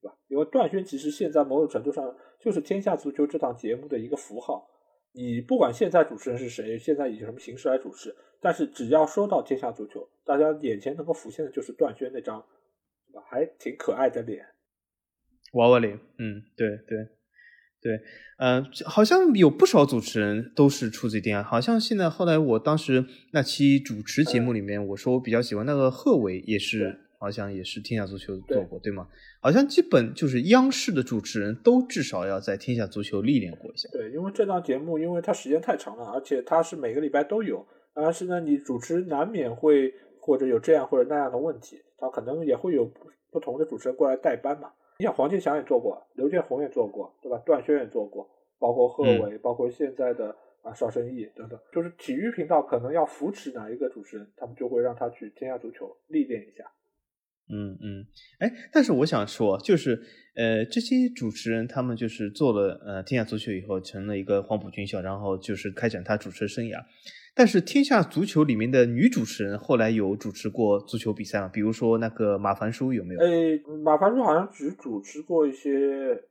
[0.00, 0.16] 对吧？
[0.26, 4.68] 因为段轩其实现在某种程度上就是天下足球这档节目的一个符号。
[5.12, 12.44] 你不管现在主持人是谁，现在以什么形式来主持，但是只要说到天下足球，大家眼前能够浮现的就是段轩那张？
[13.26, 14.42] 还挺可爱的脸，
[15.52, 15.94] 娃娃脸。
[16.18, 16.98] 嗯，对对。
[17.82, 18.00] 对，
[18.38, 21.42] 呃，好像有不少主持人都是出自天下。
[21.42, 29.08] 好像现在后来我当时那期主持节目里面，我说我比较喜欢那个贺炜，也是好像也是天下足球做过，对吗？
[29.40, 33.88] 好像基本就是央视的主持人都至少要在天下足球历练过一下。
[33.90, 44.68] 对，因为这档节目，因为它时间太长了，而且它是每个礼拜都有，但是呢，你主持难免会或者有这样或者那样的问题，它可能也会有不不同的主持人过来代班嘛。
[44.98, 47.38] 你像黄健翔也做过，刘建宏也做过，对吧？
[47.44, 48.28] 段轩也做过，
[48.58, 56.64] 包括贺炜，包括现在的啊邵圣义等等，就是体育频道可能要扶持哪一个主持人，他们就会让他去天下足球历练一下。
[57.48, 58.06] 嗯嗯，
[58.38, 60.00] 哎，但是我想说，就是
[60.36, 66.80] 呃，这些主持人他们就是做了呃天下足球以后，成了一个黄埔军校，然后就是开展他主持生涯。
[67.34, 71.48] 但是天下足球里面的女主持人后来有主持过足球比赛吗？
[71.48, 73.20] 比如说那个马凡舒有没有？
[73.20, 75.70] 诶，马凡舒好像只主持过一些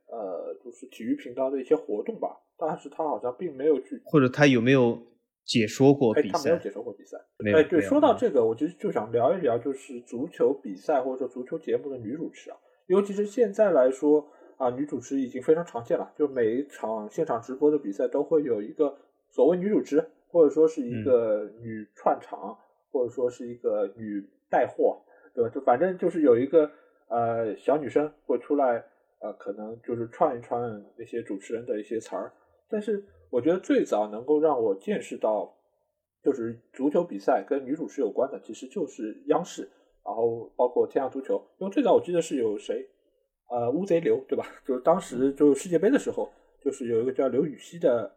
[0.06, 4.96] 呃，就是体育频道的一些活动吧，但是他好像并没有去，或者他有没有
[5.44, 6.28] 解说过比赛？
[6.32, 7.18] 他没有解说过比赛。
[7.52, 14.24] 哎，对，说到这个，我其实就想聊一聊，就是足球比赛或者说足球节目的女主持啊，尤其是现在来说
[14.56, 18.96] 啊，女主持已经非常常见了，就每一场现场直播的比赛都会有一个
[19.30, 20.04] 所谓女主持。
[20.32, 22.58] 或者说是一个女串场，
[22.90, 24.98] 或者说是一个女带货，
[25.34, 25.50] 对吧？
[25.50, 26.70] 就反正就是有一个
[27.08, 28.82] 呃小女生会出来，
[29.20, 32.32] 呃，可能就是串一串那些主持人的一些词儿。
[32.68, 35.54] 但是我觉得最早能够让我见识到，
[36.22, 39.68] 就是足球比赛跟女主持有关的，其实就是央视，
[40.02, 41.34] 然后包括天下足球。
[41.58, 42.88] 因为最早我记得是有谁，
[43.50, 44.46] 呃，乌贼刘，对吧？
[44.64, 46.30] 就是当时就世界杯的时候，
[46.62, 48.10] 就是有一个叫刘禹锡的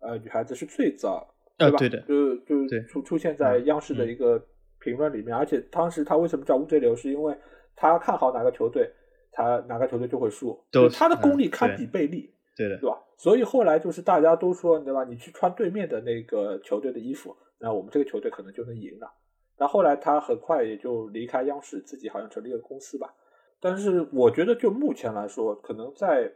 [0.00, 1.31] 呃女孩子是最早。
[1.70, 1.78] 对吧？
[1.78, 4.42] 对的，就就出出现在央视的一个
[4.80, 7.36] 评论里面，而且当时他为什么叫乌贼流，是因为
[7.76, 8.90] 他看好哪个球队，
[9.30, 12.98] 他哪个球队就会输，就他的功力堪比贝利，对的，对吧？
[13.16, 15.04] 所以后来就是大家都说，对吧？
[15.04, 19.12] 你去穿对面的那个球队的衣服，那我们这个球队可能就能赢了。
[19.58, 23.14] 那后来他很快也就离开央视，自己好像成立一个公司吧。
[23.60, 26.32] 但是我觉得就目前来说，可能在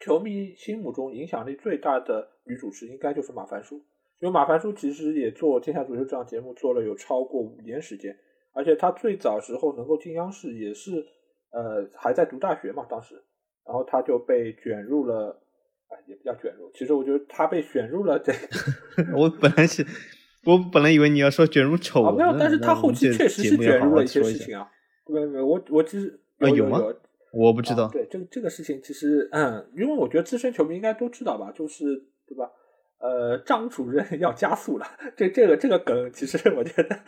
[0.00, 3.80] 球迷心目中影响力最大的女主持，应该就是马凡舒。
[4.20, 8.14] 因为马凡舒其实也做《天下足球》这档节目做了有超过五年时间，
[8.52, 10.92] 而且他最早时候能够进央视也是，
[11.52, 13.14] 呃，还在读大学嘛，当时，
[13.66, 15.40] 然后他就被卷入了，
[15.88, 18.30] 哎，也不叫卷入，其实我觉得他被选入了这，
[19.16, 19.82] 我本来是，
[20.44, 24.70] 我本来以为你要说卷入丑闻，没有，但是他后期确实是卷入了一些事情啊，
[25.08, 26.20] 没有没有，我我其实
[26.54, 26.78] 有吗？
[27.32, 31.84] 我不知道，对这个这个事情其实，嗯，因为我觉得资深球迷应该都知道吧，就是
[32.26, 32.50] 对吧？
[33.00, 34.86] 呃，张主任要加速了，
[35.16, 37.00] 这这个这个梗，其实我觉得，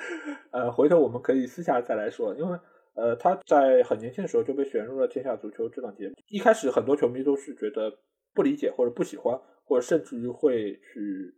[0.50, 2.58] 呃，回头我们可以私下再来说，因为
[2.94, 7.92] 呃，他在很年轻的时候就被选入了《天下足球》这档节目，一开始很多球迷都是觉得
[8.34, 11.34] 不理解或者不喜欢，或者甚至于会去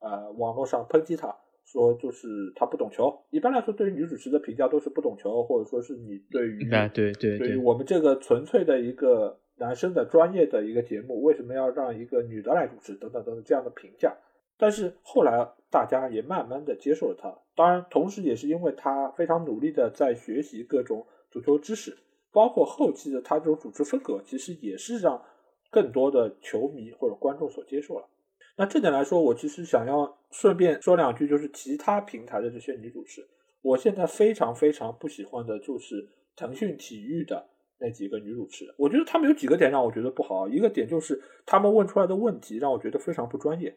[0.00, 1.32] 呃网络上抨击他，
[1.64, 2.26] 说就是
[2.56, 3.16] 他不懂球。
[3.30, 9.38] 一般来说，对于女主持的评价都是不懂球，或者说是你对于对对对于我们这个纯粹的一个。
[9.56, 12.94] 男生的专业的一个节目，为什么要让一个女的来主持？
[12.94, 14.16] 等等等等这样的评价，
[14.56, 17.32] 但是后来大家也慢慢的接受了他。
[17.54, 21.96] 当然，同时也是因为他非常努力的在学习各种足球知识，
[22.32, 25.22] 包括后期的他这种主持风格，其实也是让
[25.70, 28.08] 更多的球迷或者观众所接受了。
[28.56, 33.26] 那这点来说，我其实想要顺便说两句，就是其他平台的这些女主持，
[33.62, 37.46] 我现在非常非常不喜欢的就是腾讯体育的
[37.82, 38.64] 那几个女主持。
[38.78, 43.76] 我觉得他们有几个点让我觉得不好，一个点就是他们问出来的问题让我觉得非常不专业。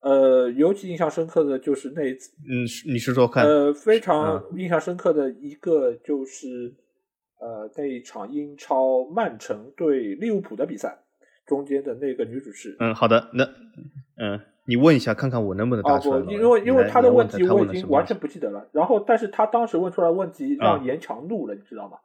[0.00, 3.46] 呃，尤其印象深刻的就是那一次，嗯，你是说看。
[3.46, 6.74] 呃，非常印象深刻的一个就是
[7.40, 11.00] 呃那一场英超曼城对利物浦的比赛。
[11.46, 13.44] 中间的那个女主持，嗯，好的，那，
[14.16, 16.18] 嗯，你问一下，看看我能不能答出来。
[16.22, 18.66] 不，因为因为他的问题我已经完全不记得了。
[18.72, 21.98] 然后，但是他当时问出来问题让严强怒了，你知道吗？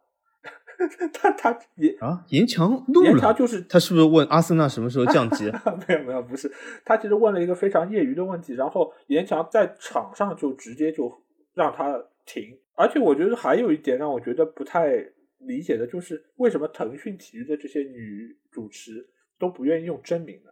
[1.14, 3.10] 他他严啊，严强怒了。
[3.10, 5.46] 严强就是他是不是问阿森纳什么时候降级？
[5.88, 6.52] 没有没有，不是，
[6.86, 11.12] 他其实问了一个非常业余的问题，然后严强在场上就直接就
[11.54, 12.58] 让他停。
[12.76, 14.94] 而且我觉得还有一点让我觉得不太
[15.40, 19.10] 理解的就是，为什么腾讯体育的这些女主持？
[19.38, 20.52] 都不愿意用真名呢，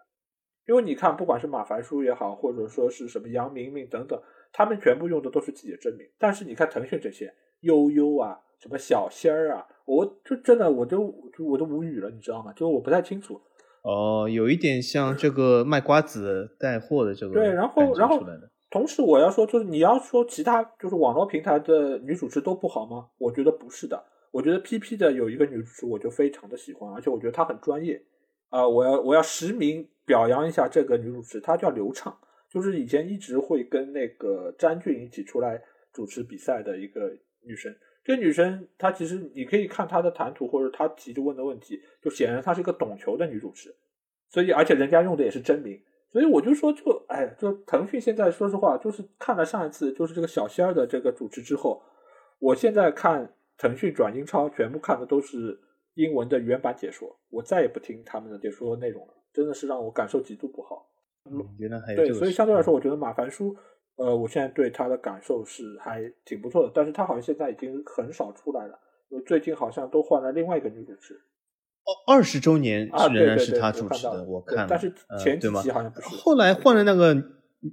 [0.65, 4.17] 因为你看，不管是马凡舒也好，或者说是什么杨明明等等，
[4.53, 6.07] 他们全部用的都是自己的真名。
[6.17, 10.99] 但是你看腾讯这些悠悠啊，什么小仙儿啊，我就真的我都
[11.39, 12.51] 我都无语了，你知道吗？
[12.53, 13.39] 就我不太清楚。
[13.83, 17.33] 哦，有一点像这个卖瓜子带货的这个。
[17.33, 18.21] 对，然后然后
[18.69, 23.07] 同时我要说，就是你要说其他就是网络平台的女主持都不好吗？
[23.17, 24.03] 我觉得不是的。
[24.31, 28.03] 我觉得 PP 的有一个女主持，我就非常的喜欢，而且我觉得她很专业。
[28.49, 32.13] 啊，我要我要实名表扬一下这个女主持，她叫刘畅，
[32.51, 35.61] 就是以前一直会跟那个詹俊一起出来
[35.93, 37.09] 主持比赛的一个
[37.41, 37.73] 女生。
[38.07, 43.75] 这个女生她其实你可以看她的谈吐或者她提着问的问题，就显然她是一个懂球的女主持。
[44.29, 45.77] 所以而且人家用的也是真名，
[46.09, 51.83] 所以我就说就哎，就腾讯现在说实话，就是看了上一次就是这个小仙儿的这个主持之后，
[52.39, 55.59] 我现在看腾讯转英超全部看的都是。
[55.97, 60.87] 英文的原版解说，我再也不听他们的解说内容了，真的是让我感受极度不好。
[61.25, 61.43] 嗯，
[61.95, 63.57] 对，所以相对来说，我觉得马凡舒，
[63.97, 66.71] 呃，我现在对他的感受是还挺不错的。
[66.73, 68.79] 但是他好像现在已经很少出来了，
[69.09, 71.13] 因为最近好像都换了另外一个女主持。
[71.15, 74.67] 哦，二十周年啊，仍然是他主持的，我看了。
[74.69, 76.07] 但是前几期好像不是。
[76.15, 77.13] 后来换了那个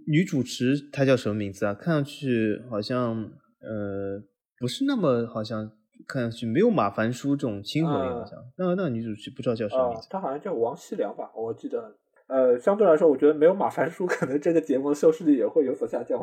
[0.06, 1.74] 女主持，她叫什么名字啊？
[1.74, 4.22] 看上去好像呃
[4.58, 5.70] 不是那么好像。
[6.06, 11.96] 看上去没有马凡舒这种亲和力，好像那个那个女主持不知道叫什么名字，她好像叫王熙良吧，我记得。
[12.26, 16.20] 呃，相对来说，我觉得没有马凡舒， 可能这个节目的收视率也会有所下降。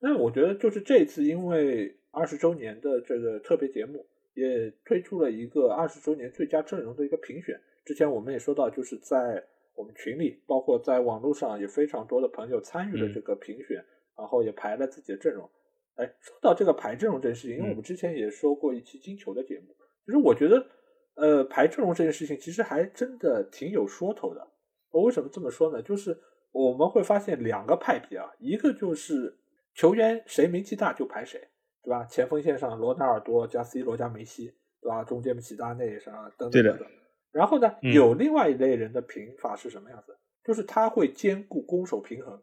[0.00, 7.58] 那我觉得就是这次因为二十周年的这个特别节目，也推出了一个二十周年最佳阵容的一个评选。
[7.84, 9.42] 之前我们也说到，就是在
[9.74, 13.84] 我们群里，包括在网络上，也非常多的朋友参与了这个评选，
[14.16, 15.48] 然后也排了自己的阵容。
[15.96, 19.74] 哎，说到这个排阵容这件事情，因为我们之前也说过一期金球的节目，
[20.06, 20.66] 其实我觉得，
[21.16, 24.48] 呃，排阵容这件事情其实还真的挺有说头的。
[24.94, 25.82] 我为什么这么说呢？
[25.82, 26.16] 就是
[26.52, 29.36] 我们会发现两个派别啊，一个就是
[29.74, 31.40] 球员谁名气大就排谁，
[31.82, 32.04] 对吧？
[32.04, 35.02] 前锋线上罗纳尔多加 C 罗加梅西，对吧？
[35.02, 36.86] 中间齐达内啥等等等等。
[37.32, 40.16] 然后呢，有另外一类人的评法是什么样子？
[40.44, 42.40] 就是他会兼顾攻守平衡。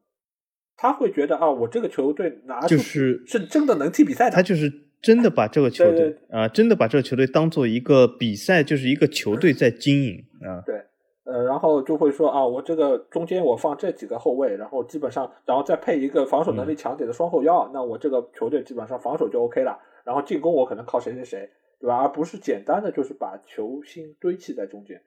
[0.75, 4.35] 他会觉得啊，我这个球队拿就是是真的能踢比赛的。
[4.35, 4.69] 他就是
[5.01, 10.63] 真的把这个 球队啊，真的把这个球队当做一个比赛，就是一个球队在经营啊。
[10.65, 10.83] 对，
[11.23, 19.79] 呃，然后就会说啊，我这个中间我放这几个后卫，然后基本上，然后再配一个防守能力强点的双后腰，那我这个球队基本上防守就 OK 了。
[20.03, 21.47] 然后进攻我可能靠谁谁谁，
[21.79, 21.97] 对吧？
[21.97, 24.99] 而不是简单的就是把球星堆砌在中间。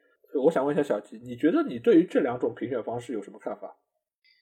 [0.45, 3.75] 我想问一下小吉，你觉得你对于这两种评选方式有什么看法？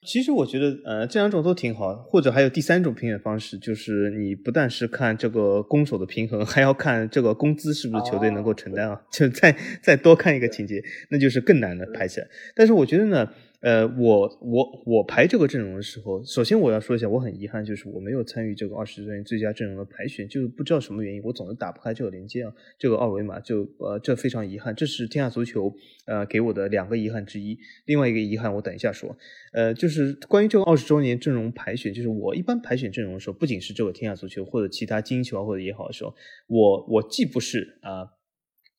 [0.04, 12.26] 其实我觉得，呃，这两种都挺好，或者还有第三种评选方式，就是你不但是看这个攻守的平衡，还要看这个工资是不是球队能够承担啊， 就再再多看一个情节，那就是更难的排起来。
[12.54, 13.28] 但是我觉得呢。
[13.62, 25.72] 呃，我我我排这个阵容的时候，首先我要说一下，我很遗憾，就是我没有参与这个二十周年最佳阵容的排选，就是不知道什么原因，我总是打不开这个连接啊，这个二维码就呃，这非常遗憾，这是天下足球
[26.06, 27.56] 呃给我的两个遗憾之一。
[27.86, 29.16] 另外一个遗憾，我等一下说，
[29.52, 36.12] 呃，就是关于这个二十周年阵容排选，就是我一般排选阵容的时候，不仅是这个天下足球或者其他金球或者也好的时候，
[36.48, 38.10] 我我既不是啊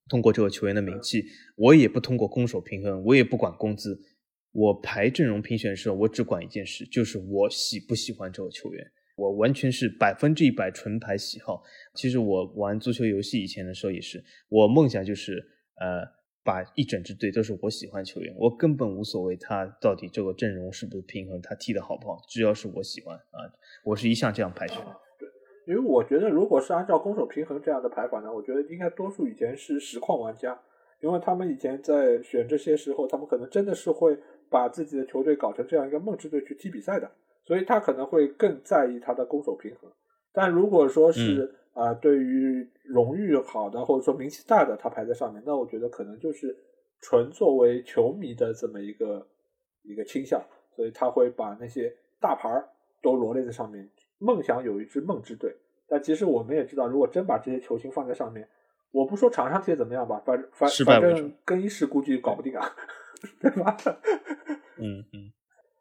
[0.09, 1.23] 通过这个球员的名气，
[1.55, 3.97] 我也不通过攻守平衡，我也不管工资。
[4.54, 8.91] 我排阵容评选的时候，我只管一件事，就是我喜不喜欢这个球员。
[9.16, 11.62] 我完全是百分之一百纯排喜好。
[11.93, 15.38] 其实我玩足球游戏以前的时候也是，我梦想就是
[15.80, 16.01] 呃，
[16.43, 23.38] 把一整支队都是我喜欢球员，我根本无所谓他到底这个阵容是不是平衡，他踢的好不好，只要是我喜欢啊，
[23.84, 24.78] 我是一向这样排选。
[25.20, 25.30] 对，
[25.68, 30.60] 因为我觉得如果是按照攻守平衡这样的排法呢，我觉得应该多数以前是实况玩家，
[31.01, 34.18] 因为他们以前在选这些时候，他们可能真的是会。
[34.54, 37.10] 把自己的球队搞成这样一个梦之队去踢比赛的，
[37.43, 39.91] 所以他可能会更在意他的攻守平衡。
[40.32, 46.56] 但如果说是啊，对于荣誉好的或者说名气大的，他排在上面，那我觉得可能就是
[47.01, 49.28] 纯作为球迷的这么一个
[49.82, 50.39] 一个倾向，
[50.76, 52.47] 所以他会把那些大牌
[53.01, 53.89] 都罗列在上面。
[54.20, 55.51] 梦想有一支梦之队，
[55.88, 58.47] 但其实我们也知道，如果真把这些球星放在上面，
[58.93, 62.65] 我不说场上踢的怎么样吧，反反反正更衣室估计搞不定啊，
[63.41, 63.75] 对吧？
[64.79, 65.33] 嗯嗯。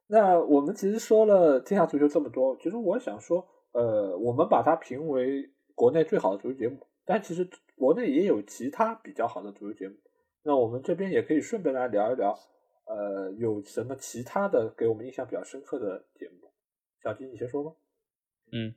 [0.09, 9.95] 那我们其实说了天下足球这么多，其实我想说，呃，我们把它评为国内最好的足球节目，但其实国内也有其他比较好的足球节目。
[10.43, 12.35] 那我们这边也可以顺便来聊一聊，
[12.87, 16.51] 呃，有什么其他的给我们印象比较深刻的节目？
[17.03, 17.71] 小金，你先说吧。
[18.53, 18.75] 嗯，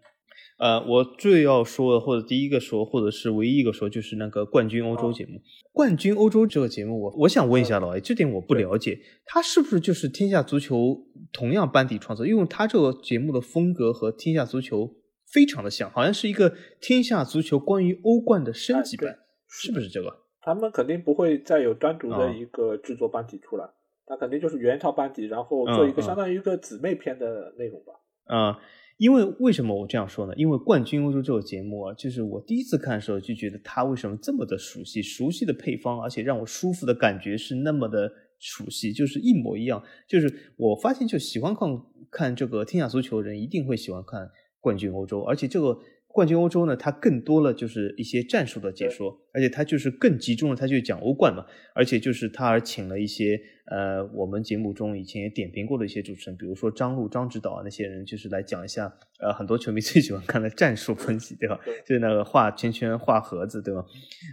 [0.57, 5.41] 呃，我最要说的，或者第一个说，或者是唯一一个说，就是那个冠军欧洲节目。
[5.73, 10.97] 冠军欧洲这个节目，我我想问一下老 A，这点我不了解，他是不是就是天下足球
[11.34, 12.26] 同样班底创作？
[12.26, 14.95] 因为他这个节目的风格和天下足球
[15.34, 19.19] 非常的像，好像是一个天下足球关于欧冠的升级版，
[19.49, 20.21] 是不是这个？
[20.41, 23.65] 他们肯定不会再有单独的一个制作班底出来，
[24.05, 27.93] 他肯定就是原套班底，然后做一个相当于一个姊妹篇的内容吧。
[28.34, 28.59] 啊。
[28.98, 30.34] 因为为什么我这样说呢？
[30.36, 39.84] 因为《冠军欧洲》这个节目啊，就是我第一次看的时候就觉得它为什么这么的熟悉，熟悉的配方，而且让我舒服的感觉是那么的熟悉，就是一模一样。
[40.08, 44.22] 就是我发现，就喜欢看看这个天下足球的人一定会喜欢看
[44.60, 45.80] 《冠军欧洲》，而且这个。
[46.08, 61.59] 冠军欧洲呢，它更多了就是一些战术的解说，而且他就是更集中了，他就讲欧冠嘛，而且就是他还请了一些呃，我们节目中以前也点评过的一些主持人，比如说张璐、张指导啊那些人，就是来讲一下呃很多球迷最喜欢看的战术分析，对吧？
[61.86, 63.83] 就是那个画圈圈、画盒子，对吧？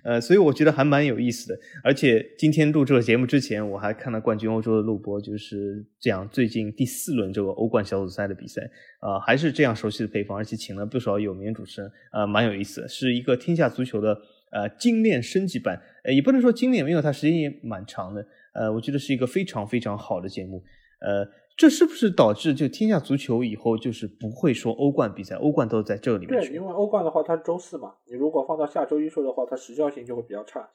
[0.05, 1.59] 呃，所以我觉得还蛮有意思的。
[1.83, 8.71] 而且今天录这个节目之前，我还看了冠军欧洲的录播，就是讲最近第四轮这个欧冠小组赛的比赛。
[9.01, 14.17] 啊，还是这样熟悉的配方，而且请了不少有名主持人，呃，蛮有意思，是一个天下足球的
[14.53, 18.25] 呃精炼升级版，呃，也不能说精炼，因为它时间也蛮长的，
[18.55, 20.63] 呃，我觉得是一个非常非常好的节目，
[21.01, 21.27] 呃，
[21.57, 26.41] 这是不是导致就天下足球以后就是不会说欧冠比赛，欧冠都在这里面？
[26.41, 30.69] 对，因为欧冠的话它是周四嘛，你如果放到下周一说的话，它时效性就会比较差。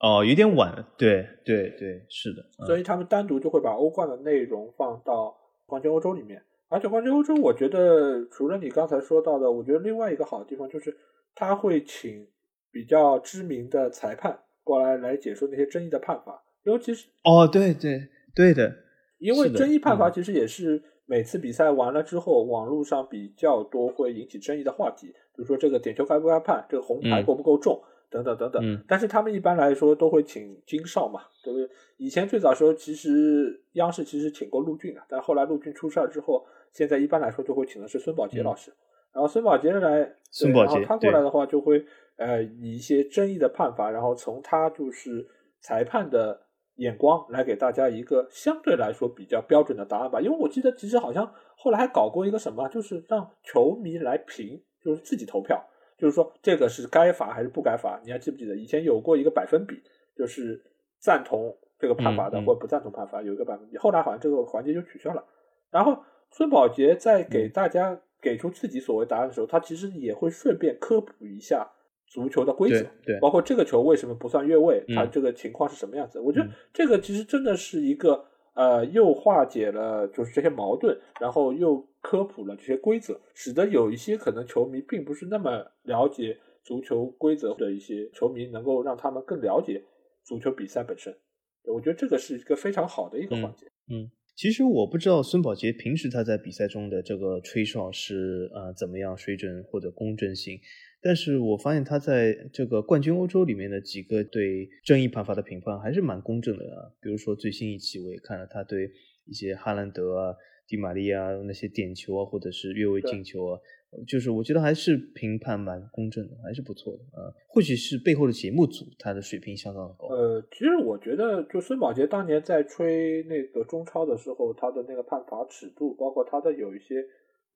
[0.00, 6.42] 哦，有点晚，对对对，是的，所以他们单独就会把欧冠的内容放到冠军欧洲里面。
[6.68, 10.96] 而且冠军欧洲，我觉得除了你刚才说到的，我觉得另外一个好的地方就是
[11.34, 12.26] 他会请
[12.72, 18.74] 比较知名的裁判过来来解说那些争议的判罚，尤其是哦，对对对的，
[19.18, 27.80] 因为争议判罚其实也是每次比赛完了之后，网络上比较多会引起争议的话题，比如说这个点球该不该判，这个红牌够不够重。
[28.12, 31.66] 等等等等，但是他们一般来说都会请金哨嘛，对不对？
[31.96, 36.44] 以前最早时候其实央视其实请过陆俊的，但后来陆俊出事儿之后，
[36.74, 38.70] 现在一般来说就会请的是孙宝杰老师。
[39.14, 41.82] 然后孙宝杰来，孙宝杰他过来的话就会
[42.16, 45.26] 呃以一些争议的判罚，然后从他就是
[45.60, 46.46] 裁判的
[46.76, 50.20] 眼光来给大家一个相对来说比较标准的答案吧。
[50.20, 55.64] 因为我记得其实好像后来还搞过一个什么，就是让球迷来评，就是自己投票。
[55.98, 58.00] 就是说，这个是该罚还是不该罚？
[58.04, 59.80] 你还记不记得以前有过一个百分比，
[60.16, 60.60] 就是
[60.98, 63.78] 赞同这个判罚的或者不赞同判罚有一个百分比。
[63.78, 65.24] 后来好像这个环节就取消了。
[65.70, 66.02] 然后
[66.32, 71.70] 孙宝杰在给大家给出自己所谓答案的时候，他其实也会顺便科普一下
[72.12, 76.20] 足球的规则，对，包括这个球为什么不算越位，它这个情况是什么样子。
[76.20, 81.86] 我觉得这个其实真的是一个呃，又化解了就是这些矛盾，然后又。
[82.04, 89.80] 科普了这些规则，使得有一些可能球迷并不是那么了解足球规则的一些球迷，能够让他们更了解
[90.24, 91.16] 足球比赛本身。
[91.62, 93.68] 我觉得这个是一个非常好的一个环节。
[93.88, 100.58] 嗯，其实我不知道孙宝杰平时他在比赛中的这个吹哨是呃怎么样水准或者公正性，
[101.02, 106.92] 但是我发现他在这个冠军欧洲里面的几个对争议判罚的评判还是蛮公正的啊。
[107.00, 108.90] 比如说最新一期我也看了他对
[109.26, 110.34] 一些哈兰德啊。
[110.68, 113.60] 迪玛利亚那些点球啊，或者是越位进球啊，
[114.06, 117.28] 就是我觉得还是评判蛮公正的，还是不错的啊。
[117.48, 120.06] 或许是背后的节目组，他的水平相当高。
[120.06, 127.04] 呃，其实我觉得，就孙宝杰当年在吹那个中超的时候，他的那个判罚尺度，包括他的有一些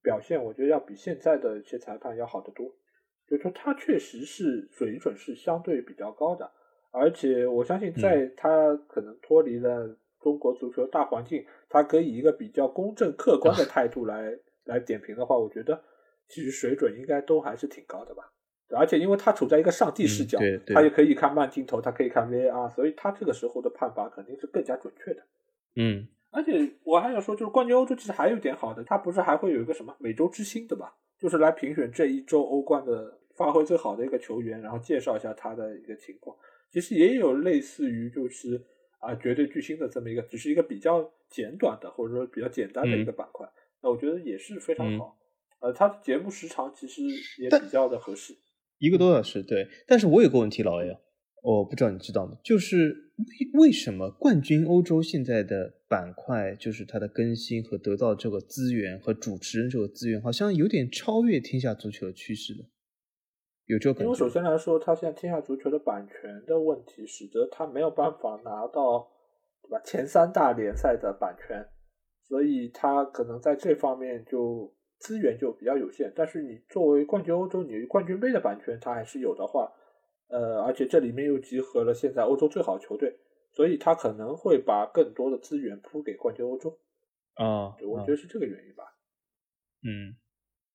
[0.03, 2.67] 表现，我觉得要比现在的一些裁判要好得多。
[3.29, 6.51] 就是说他确实是水准是相对比较高的，
[6.91, 9.97] 而且我相信，在他可能脱离了。
[10.19, 15.81] 中国足球大环境，他可以一个比较公正客观的态度来来点评的话，我觉得
[16.27, 18.33] 其实水准应该都还是挺高的吧。
[18.71, 20.37] 而且因为他处在一个上帝视角，
[20.75, 25.23] 他也可以看慢镜头，他可以看 VAR，所以他这个时候的判罚肯定是更加准确的。
[25.77, 30.93] 嗯，而且我还想说，就是冠军欧洲其实还有点好的，他不是还会有一个什么美洲之星对吧？
[31.19, 36.37] 就是来评选这一周欧冠的发挥最好的一个球员，然后介绍一下他的一个情况。
[36.71, 38.63] 其实也有类似于就是
[39.01, 43.49] 啊绝对巨星的这么一个，只是一个比较简短的或者说比较简单的一个板块。
[43.83, 45.17] 那我觉得也是非常好。
[45.61, 47.03] 呃，他的节目时长其实
[47.41, 48.35] 也比较的合适，
[48.79, 49.43] 一个多小时。
[49.43, 50.99] 对，但是我有个问题，老 A，
[51.55, 52.37] 我不知道你知道吗？
[52.43, 53.13] 就是
[53.53, 62.65] 为为什么冠军欧洲现在的板块，就是它的更新和得到这个资源和主持人这个资源，好像有点超越天下足球的趋势呢？
[63.67, 69.09] 有这个因为首先来说，它现在天下足球的版权的问题，使得它没有办法拿到
[69.63, 71.65] 对吧前三大联赛的版权，
[72.29, 74.75] 所以它可能在这方面就。
[74.99, 79.71] 资源就比较有限，但是你作为冠军欧洲，你冠军杯的版权它还是有的话，
[80.29, 83.17] 呃，而且这里面又集合了现在欧洲最好的球队，
[83.53, 86.79] 所以他可能会把更多的资源铺给冠军欧洲。
[87.35, 88.85] 啊，我觉得是这个原因吧。
[89.83, 90.17] 嗯，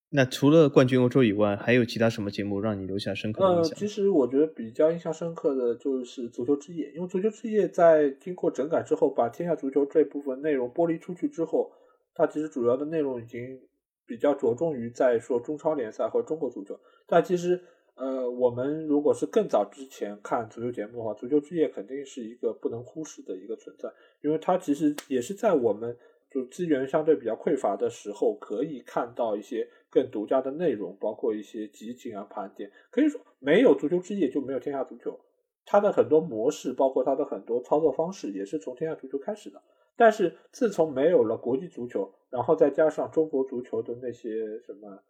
[0.09, 3.77] 那除了冠军欧洲以外，还有其他什么节目让你留下深刻的印象？
[3.77, 11.71] 其实我觉得比较印象深刻的就是足球之夜，因为足球之夜在经过整改之后，把天下足球这部分内容剥离出去之后，
[12.13, 13.59] 它其实主要的内容已经。
[14.03, 16.77] 比较着重于在说中超联赛和中国足球，
[17.07, 17.63] 但其实，
[18.01, 23.87] 呃，我们如果是更早之前看足球节目的话，足球之夜肯定是一个不能忽视的一个存在，
[24.21, 25.95] 因为它其实也是在我们
[26.31, 32.71] 就资源相对比较匮乏的时候，可以看到一些更独家的内容，包括一些集锦啊、盘点。
[32.89, 35.19] 可以说，没有足球之夜就没有天下足球，
[35.63, 39.61] 它的很多模式，包括它的很多操作方式，也是从天下足球开始的。
[39.95, 45.03] 但是自从没有了国际足球，然后再加上中国足球的那些什么，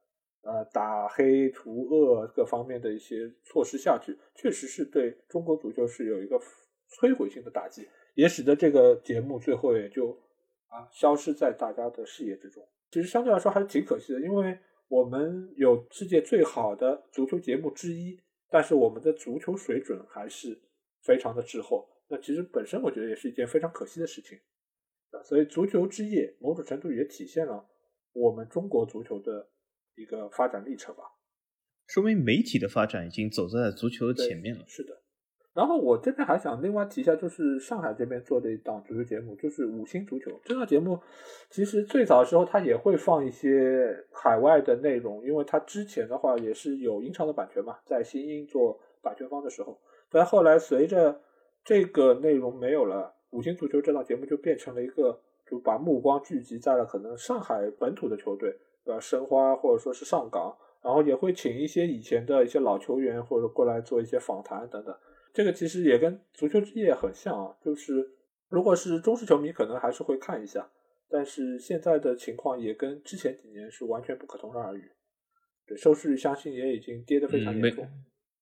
[0.43, 6.39] 呃，打黑除恶各方面的一些措施下去，确实是对中国足球是有一个
[6.89, 10.11] 摧毁性的打击，也使得这个节目最后也就
[10.67, 12.67] 啊消失在大家的视野之中。
[12.89, 18.19] 其实相对来说还是挺可惜的，因为我们有世界最好的足球节目之一，
[18.49, 20.59] 但是我们的足球水准还是
[21.01, 21.87] 非常的滞后。
[22.09, 24.37] 那其实本身我觉得也是一件非常可惜的事情。
[25.23, 27.65] 所以，足球之夜某种程度也体现了
[28.13, 29.47] 我们中国足球的
[29.95, 31.03] 一个发展历程吧。
[31.87, 34.63] 说明媒体的发展已经走在了足球的前面了。
[34.67, 35.01] 是的。
[35.53, 40.31] 然后我这边还想另外提一下，就是上海这边做的一档足球节目，就是五星足球。
[40.45, 40.97] 这档节目
[41.49, 49.77] 其实最早的时候，它也会放一些海外的内容，因为它之前的话也是有英超的版权嘛，在新英做版权方的时候。
[50.09, 51.21] 但后来随着
[51.65, 53.13] 这个内容没有了。
[53.31, 58.53] 五星足球这档节目就变成了一个，就把目光聚集在了可能上海本土的球队，
[58.83, 58.99] 对吧？
[58.99, 64.95] 申花或者说是上港，然后也会请一些以前的一些老球员或者过来做一些访谈等等。
[65.33, 68.05] 这个其实也跟足球之夜很像啊，就是
[68.49, 70.69] 如果是中式球迷可能还是会看一下，
[71.09, 74.91] 但是现在的情况也跟之前几年是完全不可同日而语。
[75.65, 77.87] 对，收视率相信也已经跌得非常严重。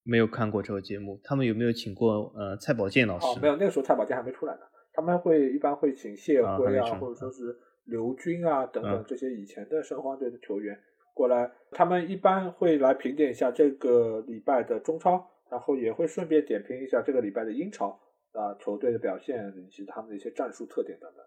[0.03, 3.27] 没有看过这个节目，他们有没有请过呃蔡宝剑老师？
[3.27, 4.61] 哦，没有，那个时候蔡宝剑还没出来呢。
[4.93, 7.55] 他们会一般会请谢辉啊，或者说是
[7.89, 10.79] 刘军啊等等这些以前的申花队的球员
[11.13, 17.99] 过来，他们一般会来评点一下这个礼拜的中超，然后也会顺便点评一下这个礼拜的英超
[18.31, 21.25] 啊球队的表现以及他们的一些战术特点等等。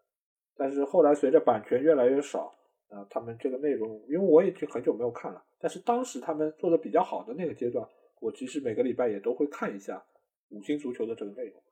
[0.56, 2.54] 但是后来随着版权越来越少
[2.88, 7.86] 啊，他们这个内容，因为我已经很久没有看了，但是当时他们做的比较好的那个阶段，
[8.20, 10.02] 我其实每个礼拜也都会看一下
[10.50, 11.62] 五星足球的这个内容。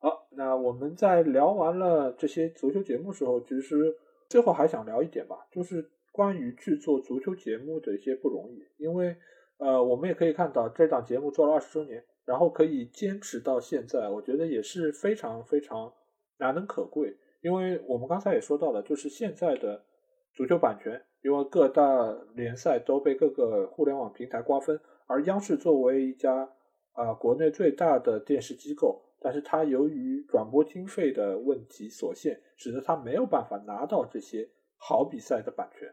[0.00, 3.94] 好，那我们在聊完了这些足球节目时候，其实
[4.28, 8.64] 最后还想聊一点吧，就是关于制作足球节目的一些不容易。
[8.76, 9.16] 因为，
[9.58, 15.92] 呃，我们也可以看到这档节目做了二十周年，然后可以坚持到现在，我觉得也是非常非常
[16.38, 17.16] 难能可贵。
[17.42, 19.84] 因为我们刚才也说到了，就是现在的
[20.32, 26.50] 足球版权，因为各大联赛都被各个互联网平台瓜分，而央视作为一家
[26.92, 29.02] 啊国内最大的电视机构。
[29.24, 34.46] 但是他由于转播经费的问题所限，使得他没有办法拿到这些
[34.76, 35.90] 好比赛的版权，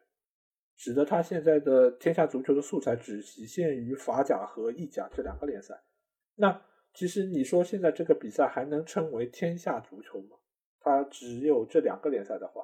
[0.76, 5.82] 使得他现在的天下足球的素材只局限于法甲和意甲这两个联赛。
[6.36, 6.62] 那
[6.94, 10.36] 其实你说现在这个比赛还能称为天下足球吗？
[10.82, 12.64] 它只有这两个联赛的话，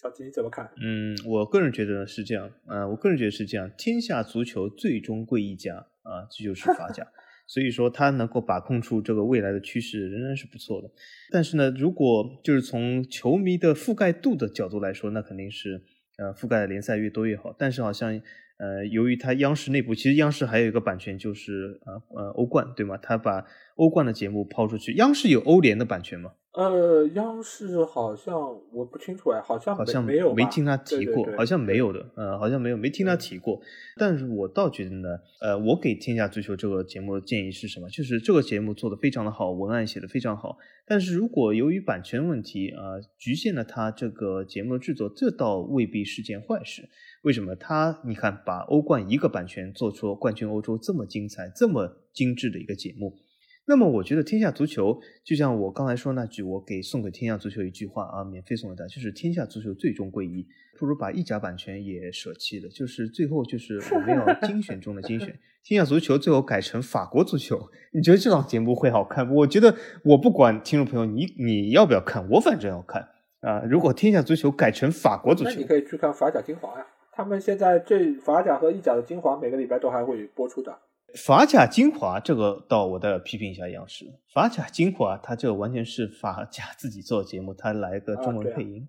[0.00, 0.68] 小吉你怎么看？
[0.82, 2.52] 嗯，我个人觉得是这样。
[2.66, 7.06] 嗯，我个人觉得是这样，天下足球最终归一家啊，这就是法甲。
[7.52, 10.90] 所以说，他能够把控住这个未来的趋势，仍然是不错的。
[11.30, 15.82] 但是呢，如果就是从球迷的覆盖度的角度来说，那肯定是
[16.16, 17.54] 呃覆盖的联赛越多越好。
[17.58, 18.18] 但是好像
[18.56, 22.96] 呃，由于它央视内部，其实央视还有一个版权就是呃呃欧冠，对吗？
[22.96, 23.44] 它把
[23.76, 24.94] 欧冠的节目抛出去。
[24.94, 26.32] 央视有欧联的版权吗？
[26.52, 28.38] 呃，央视好像
[28.74, 32.06] 我不清楚哎，好像好像没有，没听他提过，好像没有的。
[32.14, 33.58] 呃，好像没有，没听他提过。
[33.96, 35.08] 但是我倒觉得呢，
[35.40, 37.88] 呃，我给《天下足球》这个节目的建议是什么？
[37.88, 40.58] 就是这个节目做的非常的好，文案写的非常好。
[40.86, 46.86] 但是如果由于版权问题啊，局限了他这个节目的制作，这倒未必是件坏事。
[47.22, 47.56] 为什么？
[47.56, 53.14] 他你看，把欧冠一个版权做出冠军欧洲这么精彩、这么精致的一个节目。
[53.64, 60.44] 那么我觉得天下足球就像我刚才说那句，我给送给天下足球一句话啊，免费送给大家，就是天下足球最终归一，
[60.78, 69.32] 不如把意甲版权也舍弃了，就是最后就是我们要精选中的精选， 天下足球最后改成法国足球，你觉得这档节目会好看？
[69.32, 73.10] 我觉得我不管听众朋友你你要不要看，我反正要看
[73.42, 73.62] 啊。
[73.62, 80.76] 如果天下足球改成法国足球，那你可以去看法甲精华呀，他们现在这法甲和意甲的精华每个礼拜都还会播出的。
[81.14, 84.06] 法甲精华这个，到我再批评一下央视。
[84.32, 88.88] 法甲精华，它这个完全是法甲自己做的节目，它来个中文配音，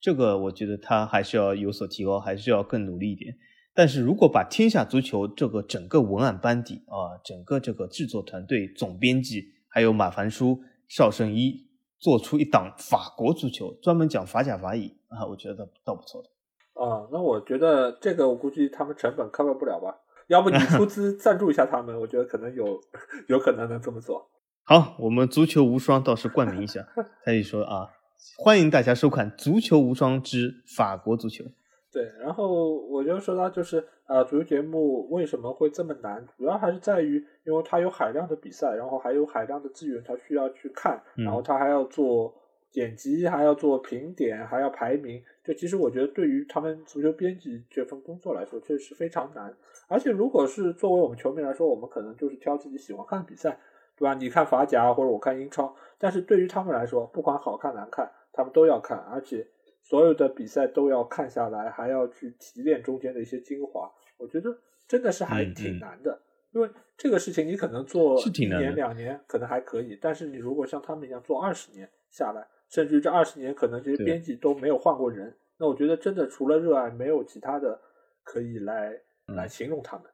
[0.00, 3.36] 这个我觉得它还是要有所提高，还是要更努力一点。
[3.72, 11.68] 但是如果把天下足球这个整个文案班底啊，整个这个制作团队、总编辑，还有马凡舒、邵圣一，
[11.98, 16.28] 做出一档法国足球，专门讲法甲法乙啊，我觉得倒不错的。
[16.84, 19.94] 啊，那我觉得这个我估计他们成本 cover 不了吧。
[20.30, 22.80] 要不你 出资赞助一下他们，我觉得可能有
[23.26, 24.30] 有可能能这么做。
[24.64, 26.86] 好，我们足球无双倒是冠名一下，
[27.24, 27.88] 他就说啊，
[28.38, 31.44] 欢迎大家收看《足球无双之法国足球》。
[31.92, 36.24] 对，然后我就说到就是呃，足球节目为什么会这么难？
[36.38, 42.32] 主要还是在于，因为它有海量的比赛，然后还有海量的资源，它需要去看，然后它还要做
[42.70, 45.20] 剪辑，还要做评点，还要排名。
[45.42, 49.54] 就其实我觉得，对于他们足球编辑这份工作来说，确实是非常难。
[49.88, 53.58] 而且，如果是作为我们球迷来说，我们可能就是挑自己喜欢看的比赛，
[53.96, 54.14] 对吧？
[54.14, 59.46] 你看法甲或者我看英超，但是对于他们来说，不管好看难看，他们都要看，而且
[59.82, 63.90] 所有的比赛都要看下来，还要去提炼中间的一些精华。
[64.18, 66.20] 我觉得真的是还挺难的，
[66.52, 77.78] 因为这个事情你可能做一年两年可能还可以，但是你如果像他们一样做二十年下来，甚至这二十年可能这些编辑都没有换过人，那我觉得真的除了热爱，没有其他的
[78.24, 78.98] 可以来。
[79.36, 80.06] 来形容他们，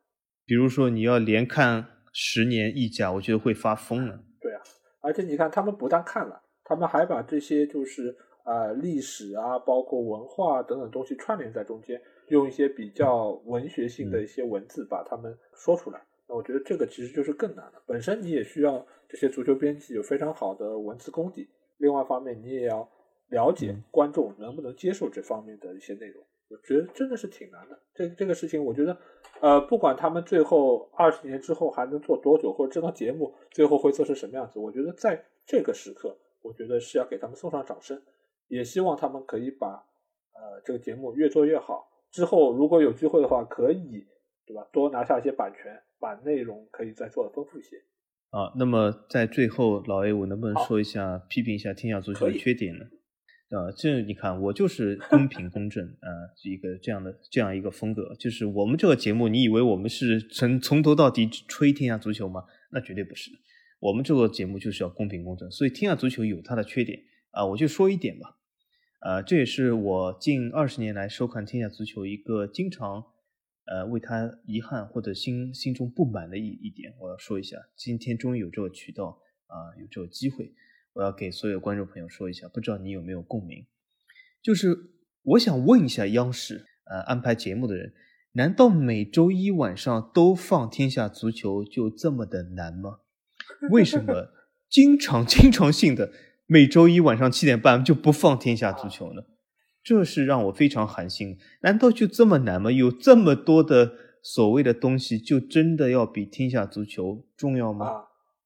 [0.44, 4.20] 比如说你要连看十年意甲，我觉得会发疯了。
[4.38, 4.60] 对啊，
[5.00, 11.98] 而且你看，他们不但看了，他们还把这些就是呃历史啊，包括文化等等东西串联在中间，
[12.28, 15.98] 用一些比较文学性的一些文字把他们说出来。
[16.28, 17.82] 那我觉得这个其实就是更难了。
[17.86, 21.48] 本身你也需要这些足球编辑有非常好的文字功底，
[21.78, 22.88] 另外一方面你也要
[23.28, 26.24] 了解观众能不能接受这方面的一些内容。
[26.48, 28.96] 我觉得真的是挺难的，这这个事情，我觉得，
[29.40, 38.00] 呃，不管他们最后二十年之后还能做多久，或者这档节目最后会做成什么样子，我觉得在这个时刻，我觉得是要给他们送上掌声，
[38.46, 39.84] 也希望他们可以把
[40.34, 41.90] 呃这个节目越做越好。
[42.12, 44.06] 之后如果有机会的话，可以
[44.46, 47.76] 对吧，多拿下一些版权，把内容可以再做的丰富一些。
[48.36, 52.84] 啊，那么在最后，老 A，我能不能说一下批评一下天下足球的缺点呢？
[53.48, 56.08] 啊，这你看，我就是公平公正啊，
[56.44, 58.14] 一个这样的这样一个风格。
[58.20, 62.44] 就是我们这个节目，你以为我们是从从头到底吹天下足球吗？
[62.72, 63.30] 那绝对不是。
[63.80, 67.46] 我们这个节目就是要公平公正，所以天下足球有它的缺点啊。
[67.46, 68.36] 我就说一点吧，
[69.00, 73.02] 啊，这也是我近二十年来收看天下足球一个经常
[73.66, 77.56] 呃为他遗憾或者心心中不满的一一点，我要说一下。
[77.76, 80.54] 今天终于有这个渠道啊，有这个机会。
[80.92, 83.66] 我要给所有观众朋友说一下，不知道你有没有共鸣？
[84.42, 84.74] 就是
[85.22, 87.92] 我想问一下央视，呃，安排节目的人，
[88.32, 93.00] 难道每周一晚上都放《天下足球》就这么的难吗？
[93.70, 94.32] 为什么
[94.70, 96.12] 经常经常性的
[96.46, 99.22] 每周一晚上七点半就不放《天下足球》呢？
[99.86, 101.38] 这是让我非常寒心。
[101.60, 102.72] 难道就这么难吗？
[102.72, 107.04] 有这么多的所谓的东西，就真的要比《天下足球》
[107.36, 107.86] 重要吗？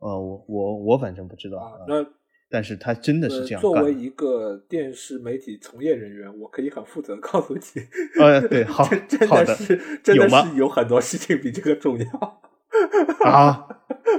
[0.01, 1.57] 呃，我我我反正不知道。
[1.57, 2.07] 啊那
[2.53, 3.61] 但是他真的是这样。
[3.63, 7.61] 作为一个电视媒体从业人员，我可以很负责告诉你，
[8.21, 12.41] 呃，对， 好， 真的是，真的是有很多事情比这个重要
[13.25, 13.69] 啊，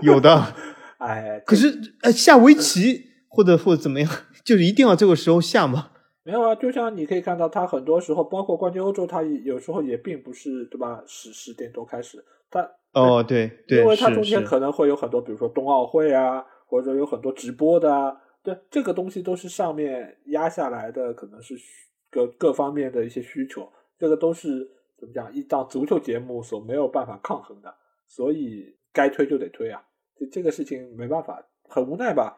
[0.01, 0.55] 有的，
[0.99, 4.09] 哎，可是，呃，下围棋或者或者怎么样，
[4.45, 5.90] 就是一定要这个时候下吗？
[6.24, 11.03] 没有啊，就像你可以看到，他很多时候，包括冠军欧洲，他有时候也并不是对吧？
[11.05, 16.45] 十十点多开始，他哦，对对，因为他中间可能会有很多，比如说冬奥会啊。
[16.72, 21.53] 或者有很多直播的啊，对这个东西都是上面压下来的，可能是
[22.09, 23.69] 各各方面的一些需求，
[23.99, 24.65] 这个都是
[24.97, 27.76] 怎么讲一档足球节目所没有办法抗衡的，
[28.07, 29.84] 所以该推就得推啊，
[30.15, 32.38] 这这个事情没办法，很无奈吧？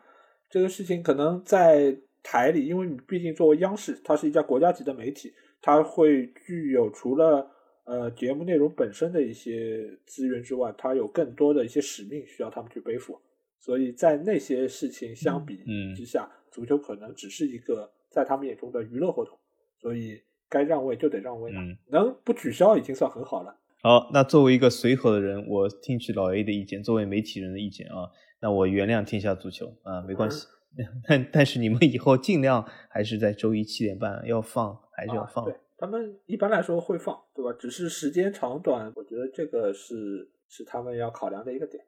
[0.50, 7.48] 这个事情可能在台里，因为你毕竟作为央视，它是一家国家级的媒体，它会具有除了
[7.84, 13.20] 呃节目内容本身的一些资源之外，它有更多的一些使命需要他们去背负。
[13.60, 15.64] 所以在那些事情相比
[15.96, 19.38] 之下，足球可能只是一个在他们眼中的娱乐活动，
[19.80, 23.56] 所以该让位就得让位了，能不取消已经算很好了。
[23.82, 28.10] 好，那作为一个随和的人，我听取老 A 的意见，作为媒体人的意见啊，
[28.42, 30.46] 那我原谅天下足球啊，没关系。
[31.08, 35.46] 但但是你们以后尽量还是在周一七点半要放，还是要放。
[35.46, 37.56] 对他们一般来说会放，对吧？
[37.60, 41.84] 只是时间长短，我觉得这个是是他们要考量的一个点。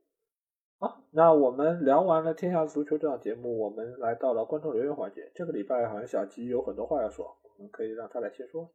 [0.77, 5.31] 好，那我们聊完了天下足球这档节目，我们来到了观众留言环节。
[5.33, 8.69] 这个礼拜好像小吉有很多话要说，我们可以让他来先说。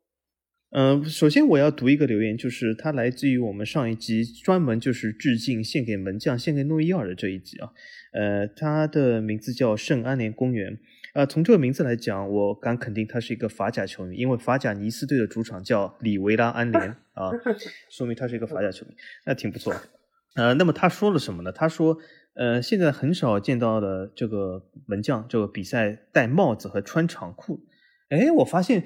[0.73, 7.71] 嗯，首先我要读一个留言，就是它来自于我们上一集专门就是致敬献给门将、献给诺伊尔的这一集啊。
[8.13, 10.79] 呃，他的名字叫圣安联公园。
[11.15, 16.81] 呃，从这个名字来讲，我敢肯定他是一个法甲球迷，因为法甲尼斯队的主场叫里维拉安联
[17.15, 17.33] 啊，
[17.91, 18.95] 说明他是一个法甲球迷，
[19.27, 19.75] 那挺不错。
[20.37, 21.51] 呃，那么他说了什么呢？
[21.51, 21.99] 他说，
[22.35, 27.61] 呃，现在很少见到的这个门将，这个比赛戴帽子和穿长裤。
[28.11, 28.85] 哎，我发现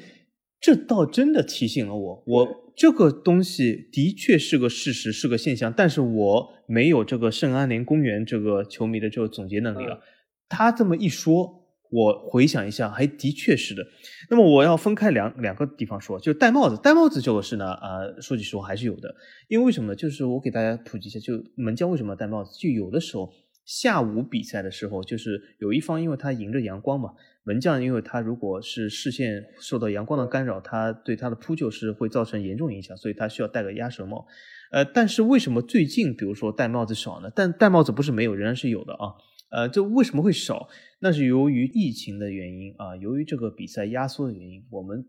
[0.64, 10.00] 这倒真的提醒了我，我这个东西的确是个事实，是个现象，但是我没有这个圣安联公园这个球迷的这个总结能力了。
[10.48, 11.60] 他这么一说。
[11.90, 13.86] 我回想一下，还的确是的。
[14.28, 19.14] 那么我要分开两两个地方说，就戴帽子，戴帽子这个事呢，啊，说句实话还是有的。
[19.46, 19.94] 因为为什么？
[19.94, 22.50] 就是我给大家普及一下，就门将为什么要戴帽子？
[22.58, 23.32] 就有的时候
[23.64, 34.26] 下午比赛的时候，就是有一方因为他迎着阳光嘛，门将因为他如果是视线受到阳光的干扰，他对他的扑救是会造成严重影响，所以他需要戴个鸭舌帽。
[34.70, 37.30] 呃，但是为什么最近比如说戴帽子少呢？
[37.34, 39.14] 但戴帽子不是没有，仍然是有的啊。
[39.50, 40.68] 呃，这为什么会少？
[40.98, 45.04] 那是由于疫情的原因啊，由于这个比赛压缩的原因，我们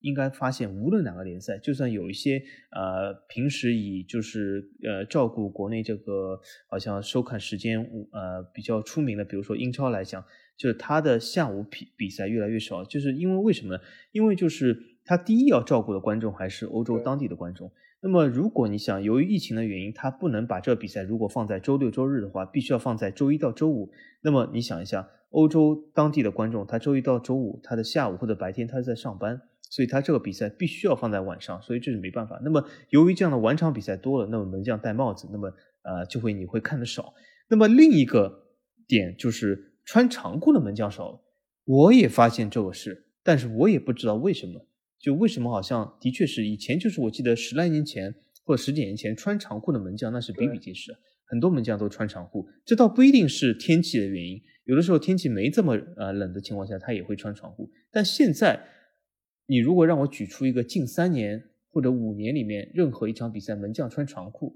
[0.00, 7.80] 应该发现，无论哪个联赛，就算有一些呃平时以就是呃照顾国内这个好像收看时间
[8.12, 10.24] 呃比较出名的，比如说英超来讲，
[10.56, 13.80] 就是他的下午比比赛越来越少，就是因为为什么呢？
[14.12, 17.70] 因为就是他第一要照顾的观众还是欧洲当地的观众。
[18.00, 23.90] 那么，如果你想，由于疫情的原因，他不能把这个比赛如果放在周六周日的话，必须要放在周一到周五。
[24.22, 29.40] 那么你想一下，欧洲当地的观众，他周一到周五，他的下午或者白天他是在上班，
[29.70, 32.40] 所以他这个比赛必须要放在晚上，所以这是没办法。
[32.42, 35.48] 那么由于这样的晚场比赛多了，那么门将戴帽子，那么
[35.82, 37.12] 呃就会你会看的少。
[37.48, 38.46] 那么另一个
[38.86, 41.20] 点就是穿长裤的门将少了，
[41.64, 44.64] 我也发现这个事，但是我也不知道为什么。
[45.00, 48.12] 就为什么好像的确是以前就是我记得十来年前
[48.44, 50.92] 或者十几年前穿长裤的门将那是比比皆是，
[51.26, 52.48] 很多门将都穿长裤。
[52.64, 57.70] 这倒不一定是天气的原因，有的时候天气没这么呃冷的情况下，他也会穿长裤。
[57.92, 58.60] 但现在
[59.50, 64.54] 你如果让我举出一个近三年或者五年里面任何一场比赛门将穿长裤，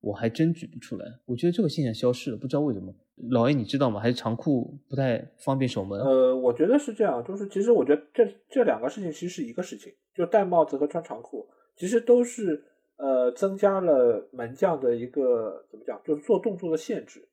[0.00, 1.06] 我还真举不出来。
[1.26, 2.92] 我觉得这个现象消失了，不知道为什么。
[3.30, 4.00] 老 A，你知道吗？
[4.00, 6.00] 还是长裤不太方便守门？
[6.00, 12.64] 呃，我觉得是这样，就是其实我觉得这这两个事情其实是一个事情，就戴帽子和穿长裤，其实都是
[12.96, 17.28] 呃增加了门将的一个怎么讲，就是做动作的限制。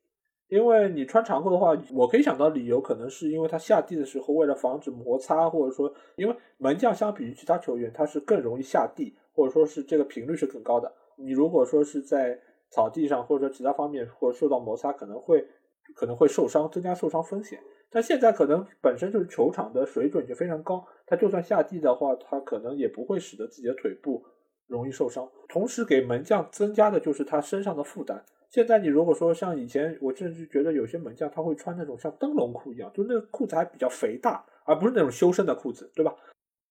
[0.49, 10.93] 因为你穿长裤的话，我可以想到理由可能是因为他下地的时候为了防止摩擦，或者说因为门将相比于其他球员他是更容易下地，或者说是这个频率是更高的。
[11.15, 12.39] 你如果说是在
[12.69, 15.47] 草地上或者说其他方面或者受到摩擦，可能会。
[15.95, 17.59] 可能会受伤，增加受伤风险。
[17.89, 24.23] 但现在可能本身就是球场的水准就非常高，他就算下地的话，他可能也不会使得自己的腿部
[24.67, 25.27] 容易受伤。
[25.47, 28.23] 同时给门将增加的就是他身上的负担。
[28.49, 36.15] 现在你如果说像以前，我甚至觉得有些门将他会穿那种像灯笼裤一样，就那个裤子还比较肥大，而不是那种修身的裤子，对吧？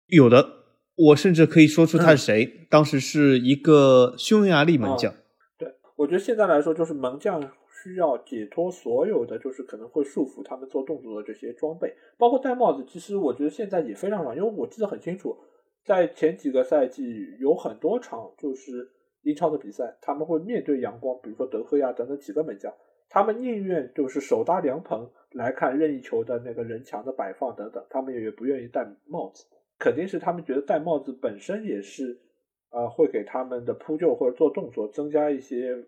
[0.07, 0.47] 有的，
[0.97, 5.14] 我甚至可以说出他是谁，当时是一个匈牙利门将。
[5.57, 7.51] 对，我觉得现在来说就是门将。
[7.81, 12.85] 需要解脱所有的，就是可能会束缚他们做动作的这些装备，包括戴帽子。
[12.89, 15.37] 其实我觉得现在也非常少，因为我记得很清楚，
[15.85, 17.05] 在前几个赛季
[17.39, 18.91] 有很多场就是
[19.23, 22.73] 英超的比赛，他们会面对阳光，比如说德赫亚等等几个门将，
[23.09, 29.45] 他们宁愿就是手搭凉棚来看任意球的那个人墙的摆放等等，他们也不愿意戴帽子，
[29.79, 32.21] 肯定是他们觉得戴帽子本身也是，
[32.71, 35.87] 呃，会给他们的扑救或者做动作增加一些。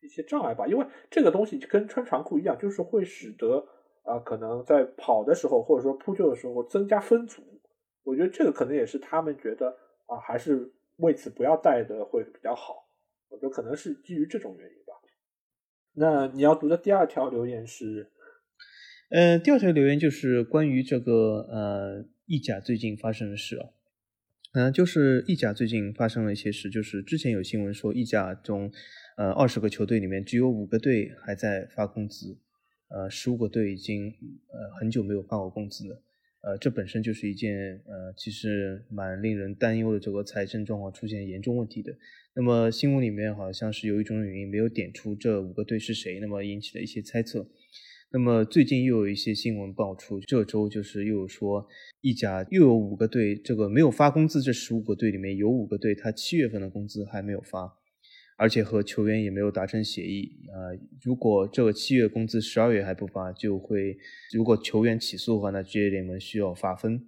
[0.00, 3.66] 一些障碍吧，因为这个东西跟穿长裤一样，就是会使得
[4.02, 7.40] 啊，可能在跑的时候或者说扑救的时候增加分组。
[8.02, 12.88] 我觉得这个可能也是他们觉得啊，还是为此不要带的会比较好。
[13.28, 14.92] 我觉得可能是基于这种原因吧。
[15.96, 18.10] 那你要读的第二条留言是，
[19.10, 23.70] 呃，第二条留言就是关于这个呃意甲最近发生的事啊，
[24.54, 28.72] 嗯，就是意甲最近发生了一些事，就是之前有新闻说意甲中
[29.16, 32.38] 呃二十个球队里面只有五个队还在发工资，
[32.88, 34.06] 呃，十五个队已经
[34.48, 36.02] 呃很久没有发过工资了。
[36.46, 41.96] 呃，这本身就是一件呃，其实蛮令人担忧的这个财政状况出现严重问题的。
[42.34, 47.48] 那么新闻里面好像是有一种原因没有点出这五个队是谁，那么引起了一些猜测。
[48.12, 51.66] 那么最近又有一些新闻爆出，这周就是又有说
[52.02, 57.78] 意甲又有五个队，这个没有发工资，这十五个队里面有五个队，他七月份的工资还没有发。
[58.36, 60.74] 而且和球员也没有达成协议啊！
[61.02, 63.96] 如果这个七月工资十二月还不发，就会
[64.32, 67.00] 如果球员起诉的话，那职业联盟需要罚分。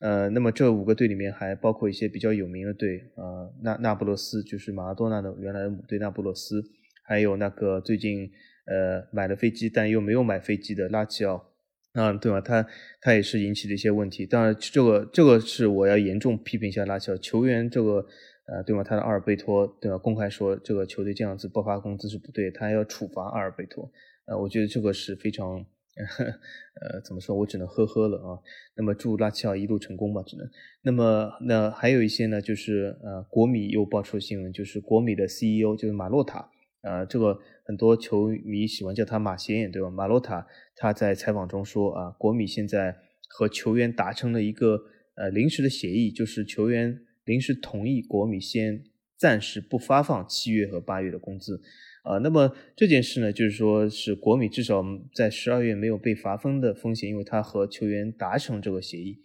[0.00, 6.62] 呃，那么这五个队里面还包括一些比较有名的队啊，那那不勒斯就是马拉多纳的原来的队那不勒斯，
[7.02, 8.30] 还有那个最近
[8.66, 11.52] 呃买了飞机但又没有买飞机的拉齐奥，
[11.92, 12.40] 啊，对吧？
[12.40, 12.66] 他
[13.02, 14.24] 他也是引起了一些问题。
[14.24, 18.06] 当然，这个这个是我要严重批评一下拉齐奥球员这个。
[18.46, 18.84] 呃，对吗？
[18.84, 19.96] 他的阿尔贝托对吧？
[19.96, 23.90] 公开说这个球队这样子不发工资是不对，他还要处罚阿尔贝托。
[24.26, 25.56] 呃，我觉得这个是非常，
[25.96, 27.34] 呃，怎么说？
[27.34, 28.38] 我只能呵呵了啊。
[28.76, 30.46] 那么祝拉齐奥一路成功吧，只能。
[30.82, 36.50] 那么那还有一些呢，就是呃，国米又爆出新闻，就是国米的 CEO 就是马洛塔，
[36.82, 39.88] 呃，这个很多球迷喜欢叫他马显眼，对吧？
[39.88, 42.94] 马洛塔他在采访中说啊，国米现在
[43.30, 44.78] 和球员达成了一个
[45.16, 47.00] 呃临时的协议，就是球员。
[47.24, 48.84] 临时同意国米先
[49.16, 51.62] 暂时不发放七月和八月的工资，
[52.02, 59.20] 啊，那么这件事呢，就是说是国米至少在十二月没有被罚分的风险，因为他和球员达成这个协议，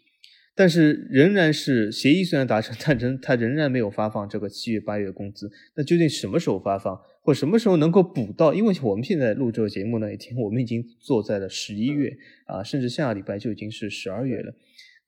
[0.56, 5.52] 但是仍然是协议虽然达成，但仍他仍然没有发放这个七月八月的工资。
[5.76, 8.54] 那究竟什么时候发放，或什么时候能够补到？
[8.54, 14.54] 因为我们现在录这个节目那一天，我们已经坐在了十一月啊，甚至下个礼拜就已经是十二月了。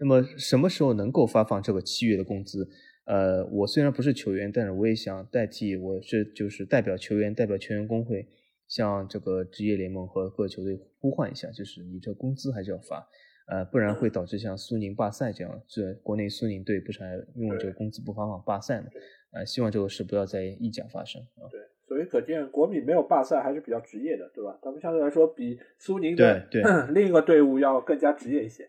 [0.02, 2.68] 那么什么时候能够发放这个七月的工资？
[3.06, 8.28] 呃，我虽然不是球员，但是我也想代替，我是就是代表球员，代表球员工会，
[8.68, 13.08] 向这个职业联盟和各球队呼唤一下，就是你这工资还是要发，
[13.48, 18.88] 呃，不然会导致像苏宁罢赛这样，这国内苏宁队不是还因为这个工资不发放罢赛吗？
[19.34, 21.46] 呃，希望这个事不要在意甲发生啊。
[21.52, 24.58] 对，所以可见国米没有罢赛还是比较职业的，对吧？
[24.64, 26.48] 他们相对来说比苏宁的
[26.92, 28.68] 另一个队伍要更加职业一些。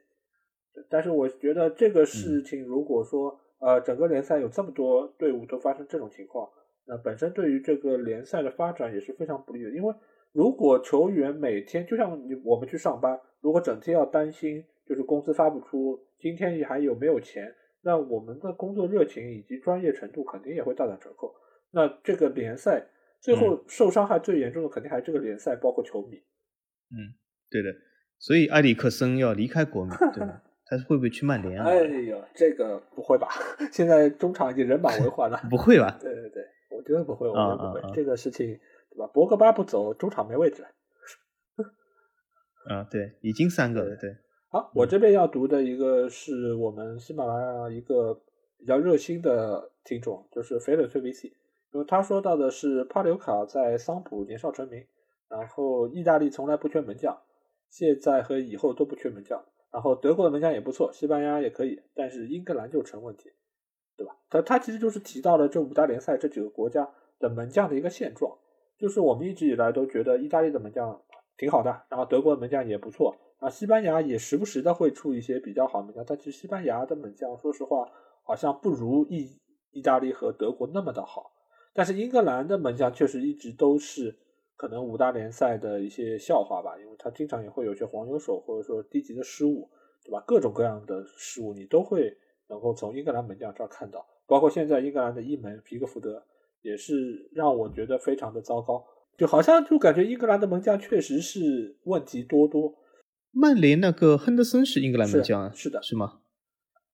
[0.88, 6.48] 但是我觉得这个事情，如果说呃整个联赛有这么多队伍都发生这种情况，
[6.86, 9.70] 那本身对于这个联赛的发展也是非常不利的。
[9.70, 9.94] 因为
[10.32, 21.34] 如果球员每天就像你我们去上班，如果整天要担心就是工资发不出，今天还有没有钱，那我们的工作热情以及专业程度肯定也会大打折扣。
[21.70, 22.86] 那这个联赛
[23.20, 26.16] 最后受伤害最严重的肯定还是这个联赛，包括球迷。
[26.90, 27.14] 嗯，
[27.50, 27.68] 对的。
[28.18, 30.42] 所以埃里克森要离开国米，对吧？
[30.78, 31.68] 他会不会去曼联啊？
[31.68, 33.28] 哎呦，这个不会吧？
[33.70, 35.38] 现在中场已经人满为患了。
[35.50, 35.98] 不会吧？
[36.00, 37.94] 对对对，我觉得不会，我觉得不会。
[37.94, 38.58] 这个事情，
[38.90, 39.06] 对吧？
[39.08, 40.64] 博格巴不走，中场没位置。
[42.64, 43.96] 啊，对，已经三个了。
[43.96, 44.16] 对。
[44.48, 48.14] 好，我这边要读的一个是我们喜马拉雅一个
[48.58, 51.34] 比较热心的听众，就是肥腿崔维西，
[51.72, 54.86] 因为他说到的是帕留卡在桑普年少成名，
[55.28, 57.18] 然后意大利从来不缺门将，
[57.68, 59.44] 现在和以后都不缺门将。
[59.72, 63.32] 然后德国的门将也不错，西班牙也可以，但是英格兰就成问题，
[63.96, 64.14] 对吧？
[64.28, 66.86] 他他其实就是提到了这五大联赛这几个国家
[67.18, 68.36] 的门将的一个现状，
[68.76, 71.00] 就是我们一直以来都觉得意大利的门将
[71.38, 77.90] 挺好的，然后德国的门将也不错，啊，西班牙也时不时的会出一些比较好的门将，但其实西班牙的门将说实话
[78.22, 81.32] 好像不如意意大利和德国那么的好，
[81.72, 84.18] 但是英格兰的门将确实一直都是。
[84.56, 89.68] 可能五大联赛的一些笑话吧，因为他经常也会有些黄牛手或者说低级的失误，
[90.04, 90.22] 对吧？
[90.26, 92.16] 各种各样的失误你都会
[92.48, 96.22] 能够从英格兰门将这儿看到，包括现在英格兰的一门皮克福德
[96.62, 98.84] 也是让我觉得非常的糟糕，
[99.18, 102.74] 就好像就感觉英格兰的门将确实是问题多多。
[103.32, 106.20] 曼联那个亨德森是英格兰门将啊，是的，是吗？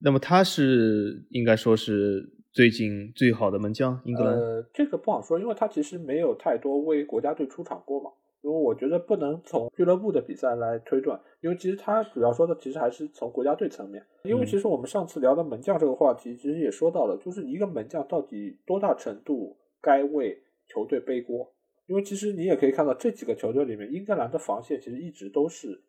[0.01, 2.38] 那么他是应该说是。
[2.53, 4.35] 最近最好的门将，英格兰。
[4.35, 8.11] 呃，这个不好说，因为他其实没有太多为国家队出场过嘛。
[8.41, 14.01] 因为我觉得不能从俱乐部的比赛来推断，因为其实他主要说的其实还是从国家队层面。
[14.23, 21.53] 因为其实我们上次聊的门将这个话题，其实也说到了，就是一个门将到底多大程度该为球队背锅。
[21.87, 25.83] 因为其实你也可以看到这几个球队里面，英格兰的防线其实一直都是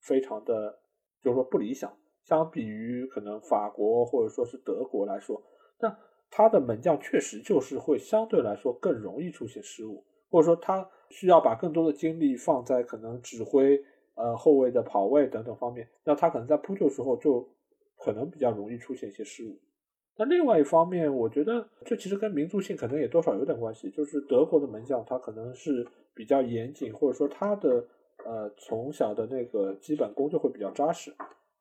[0.00, 0.78] 非常的，
[1.22, 1.92] 就是说不理想。
[2.24, 5.42] 相比于可能法国或者说是德国来说，
[5.80, 5.96] 那
[6.30, 13.82] 他的门将确实就是会相对来说更容易出现失误，或者说他需要把更多的精力放在可能指挥
[14.14, 17.48] 呃后卫的跑位等等方面，那他可能在扑救时候就
[17.96, 19.58] 可能比较容易出现一些失误。
[20.18, 27.86] 那另外一方面，我觉得这其实跟民族性可能也多少有点关系，就是德国的门将他可能是比较严谨，或者说他的
[28.24, 31.14] 呃从小的那个基本功就会比较扎实。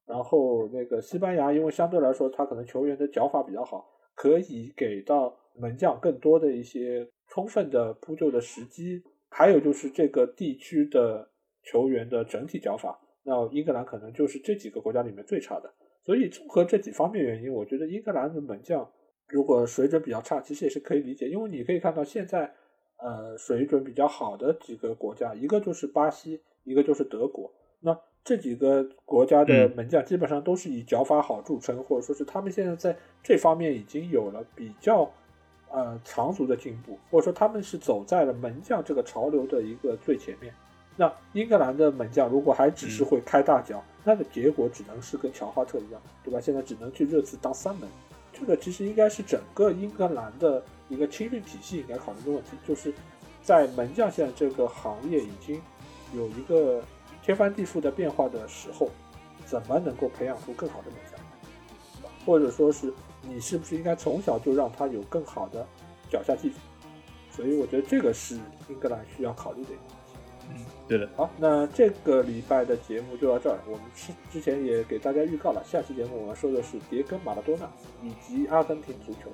[0.05, 9.03] 然后那个西班牙，因为相对来说他可能球员的脚法比较好，可以给到门将更多的一些充分的扑救的时机。
[9.29, 11.29] 还有就是这个地区的
[11.61, 15.73] 球员的整体脚法，那英格兰可能就是这几个国家里面最差的。
[16.05, 18.89] 所以综合这几方面原因，我觉得英格兰的门将
[19.27, 21.27] 如果水准比较差，其实也是可以理解。
[21.27, 22.53] 因为你可以看到现在，
[22.97, 27.51] 呃，水准比较好的几个国家，一个就是巴西，一个就是德国。
[27.81, 35.07] 那这几个国家的门将基本上都是以脚法好著称，或者说是他们现在在这方面已经有了比较
[35.71, 40.51] 呃长足的进步，或者说他们是走在了门将这个潮流的一个最前面。
[40.97, 46.41] 那英格兰的门将如果还只是会开大脚，那个结果只能是跟乔哈特一样，对吧？
[46.41, 47.87] 现在只能去热刺当三门。
[48.33, 52.91] 这个其实应该是整个英格兰的一个青训体系应该考虑的问题，就是
[53.43, 55.61] 在门将现在这个行业已经
[56.15, 56.81] 有一个
[57.25, 58.89] 天翻地覆的变化的时候，
[59.45, 61.19] 怎么能够培养出更好的门将？
[62.25, 65.65] 或者说是你是不是应该从小就让他有更好的
[66.09, 66.55] 脚下技术？
[67.31, 69.69] 所以我觉得这个是英格兰需要考虑的。
[70.49, 71.09] 嗯，对的。
[71.15, 73.57] 好，那这个礼拜的节目就到这儿。
[73.65, 77.67] 我们之之前也给大家预告了，下期节目我们说的是迭戈马拉多纳
[78.03, 79.31] 以及阿根廷足球，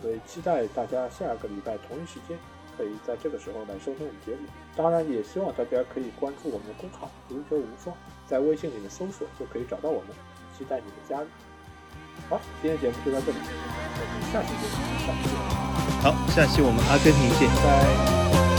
[0.00, 2.36] 所以期待大家下个礼拜同一时间
[2.82, 4.48] 可以在这个时候来收听我们节目。
[4.74, 7.94] 当然，也希望大家可以关注我们的公号“足球无双”，
[8.26, 10.08] 在微信里面搜索就可以找到我们，
[10.58, 11.28] 期待你的加入。
[12.28, 14.74] 好，今天节目就到这里，我们下期节目
[15.06, 15.30] 再见。
[16.02, 18.51] 好，下期我们阿根廷见，拜拜。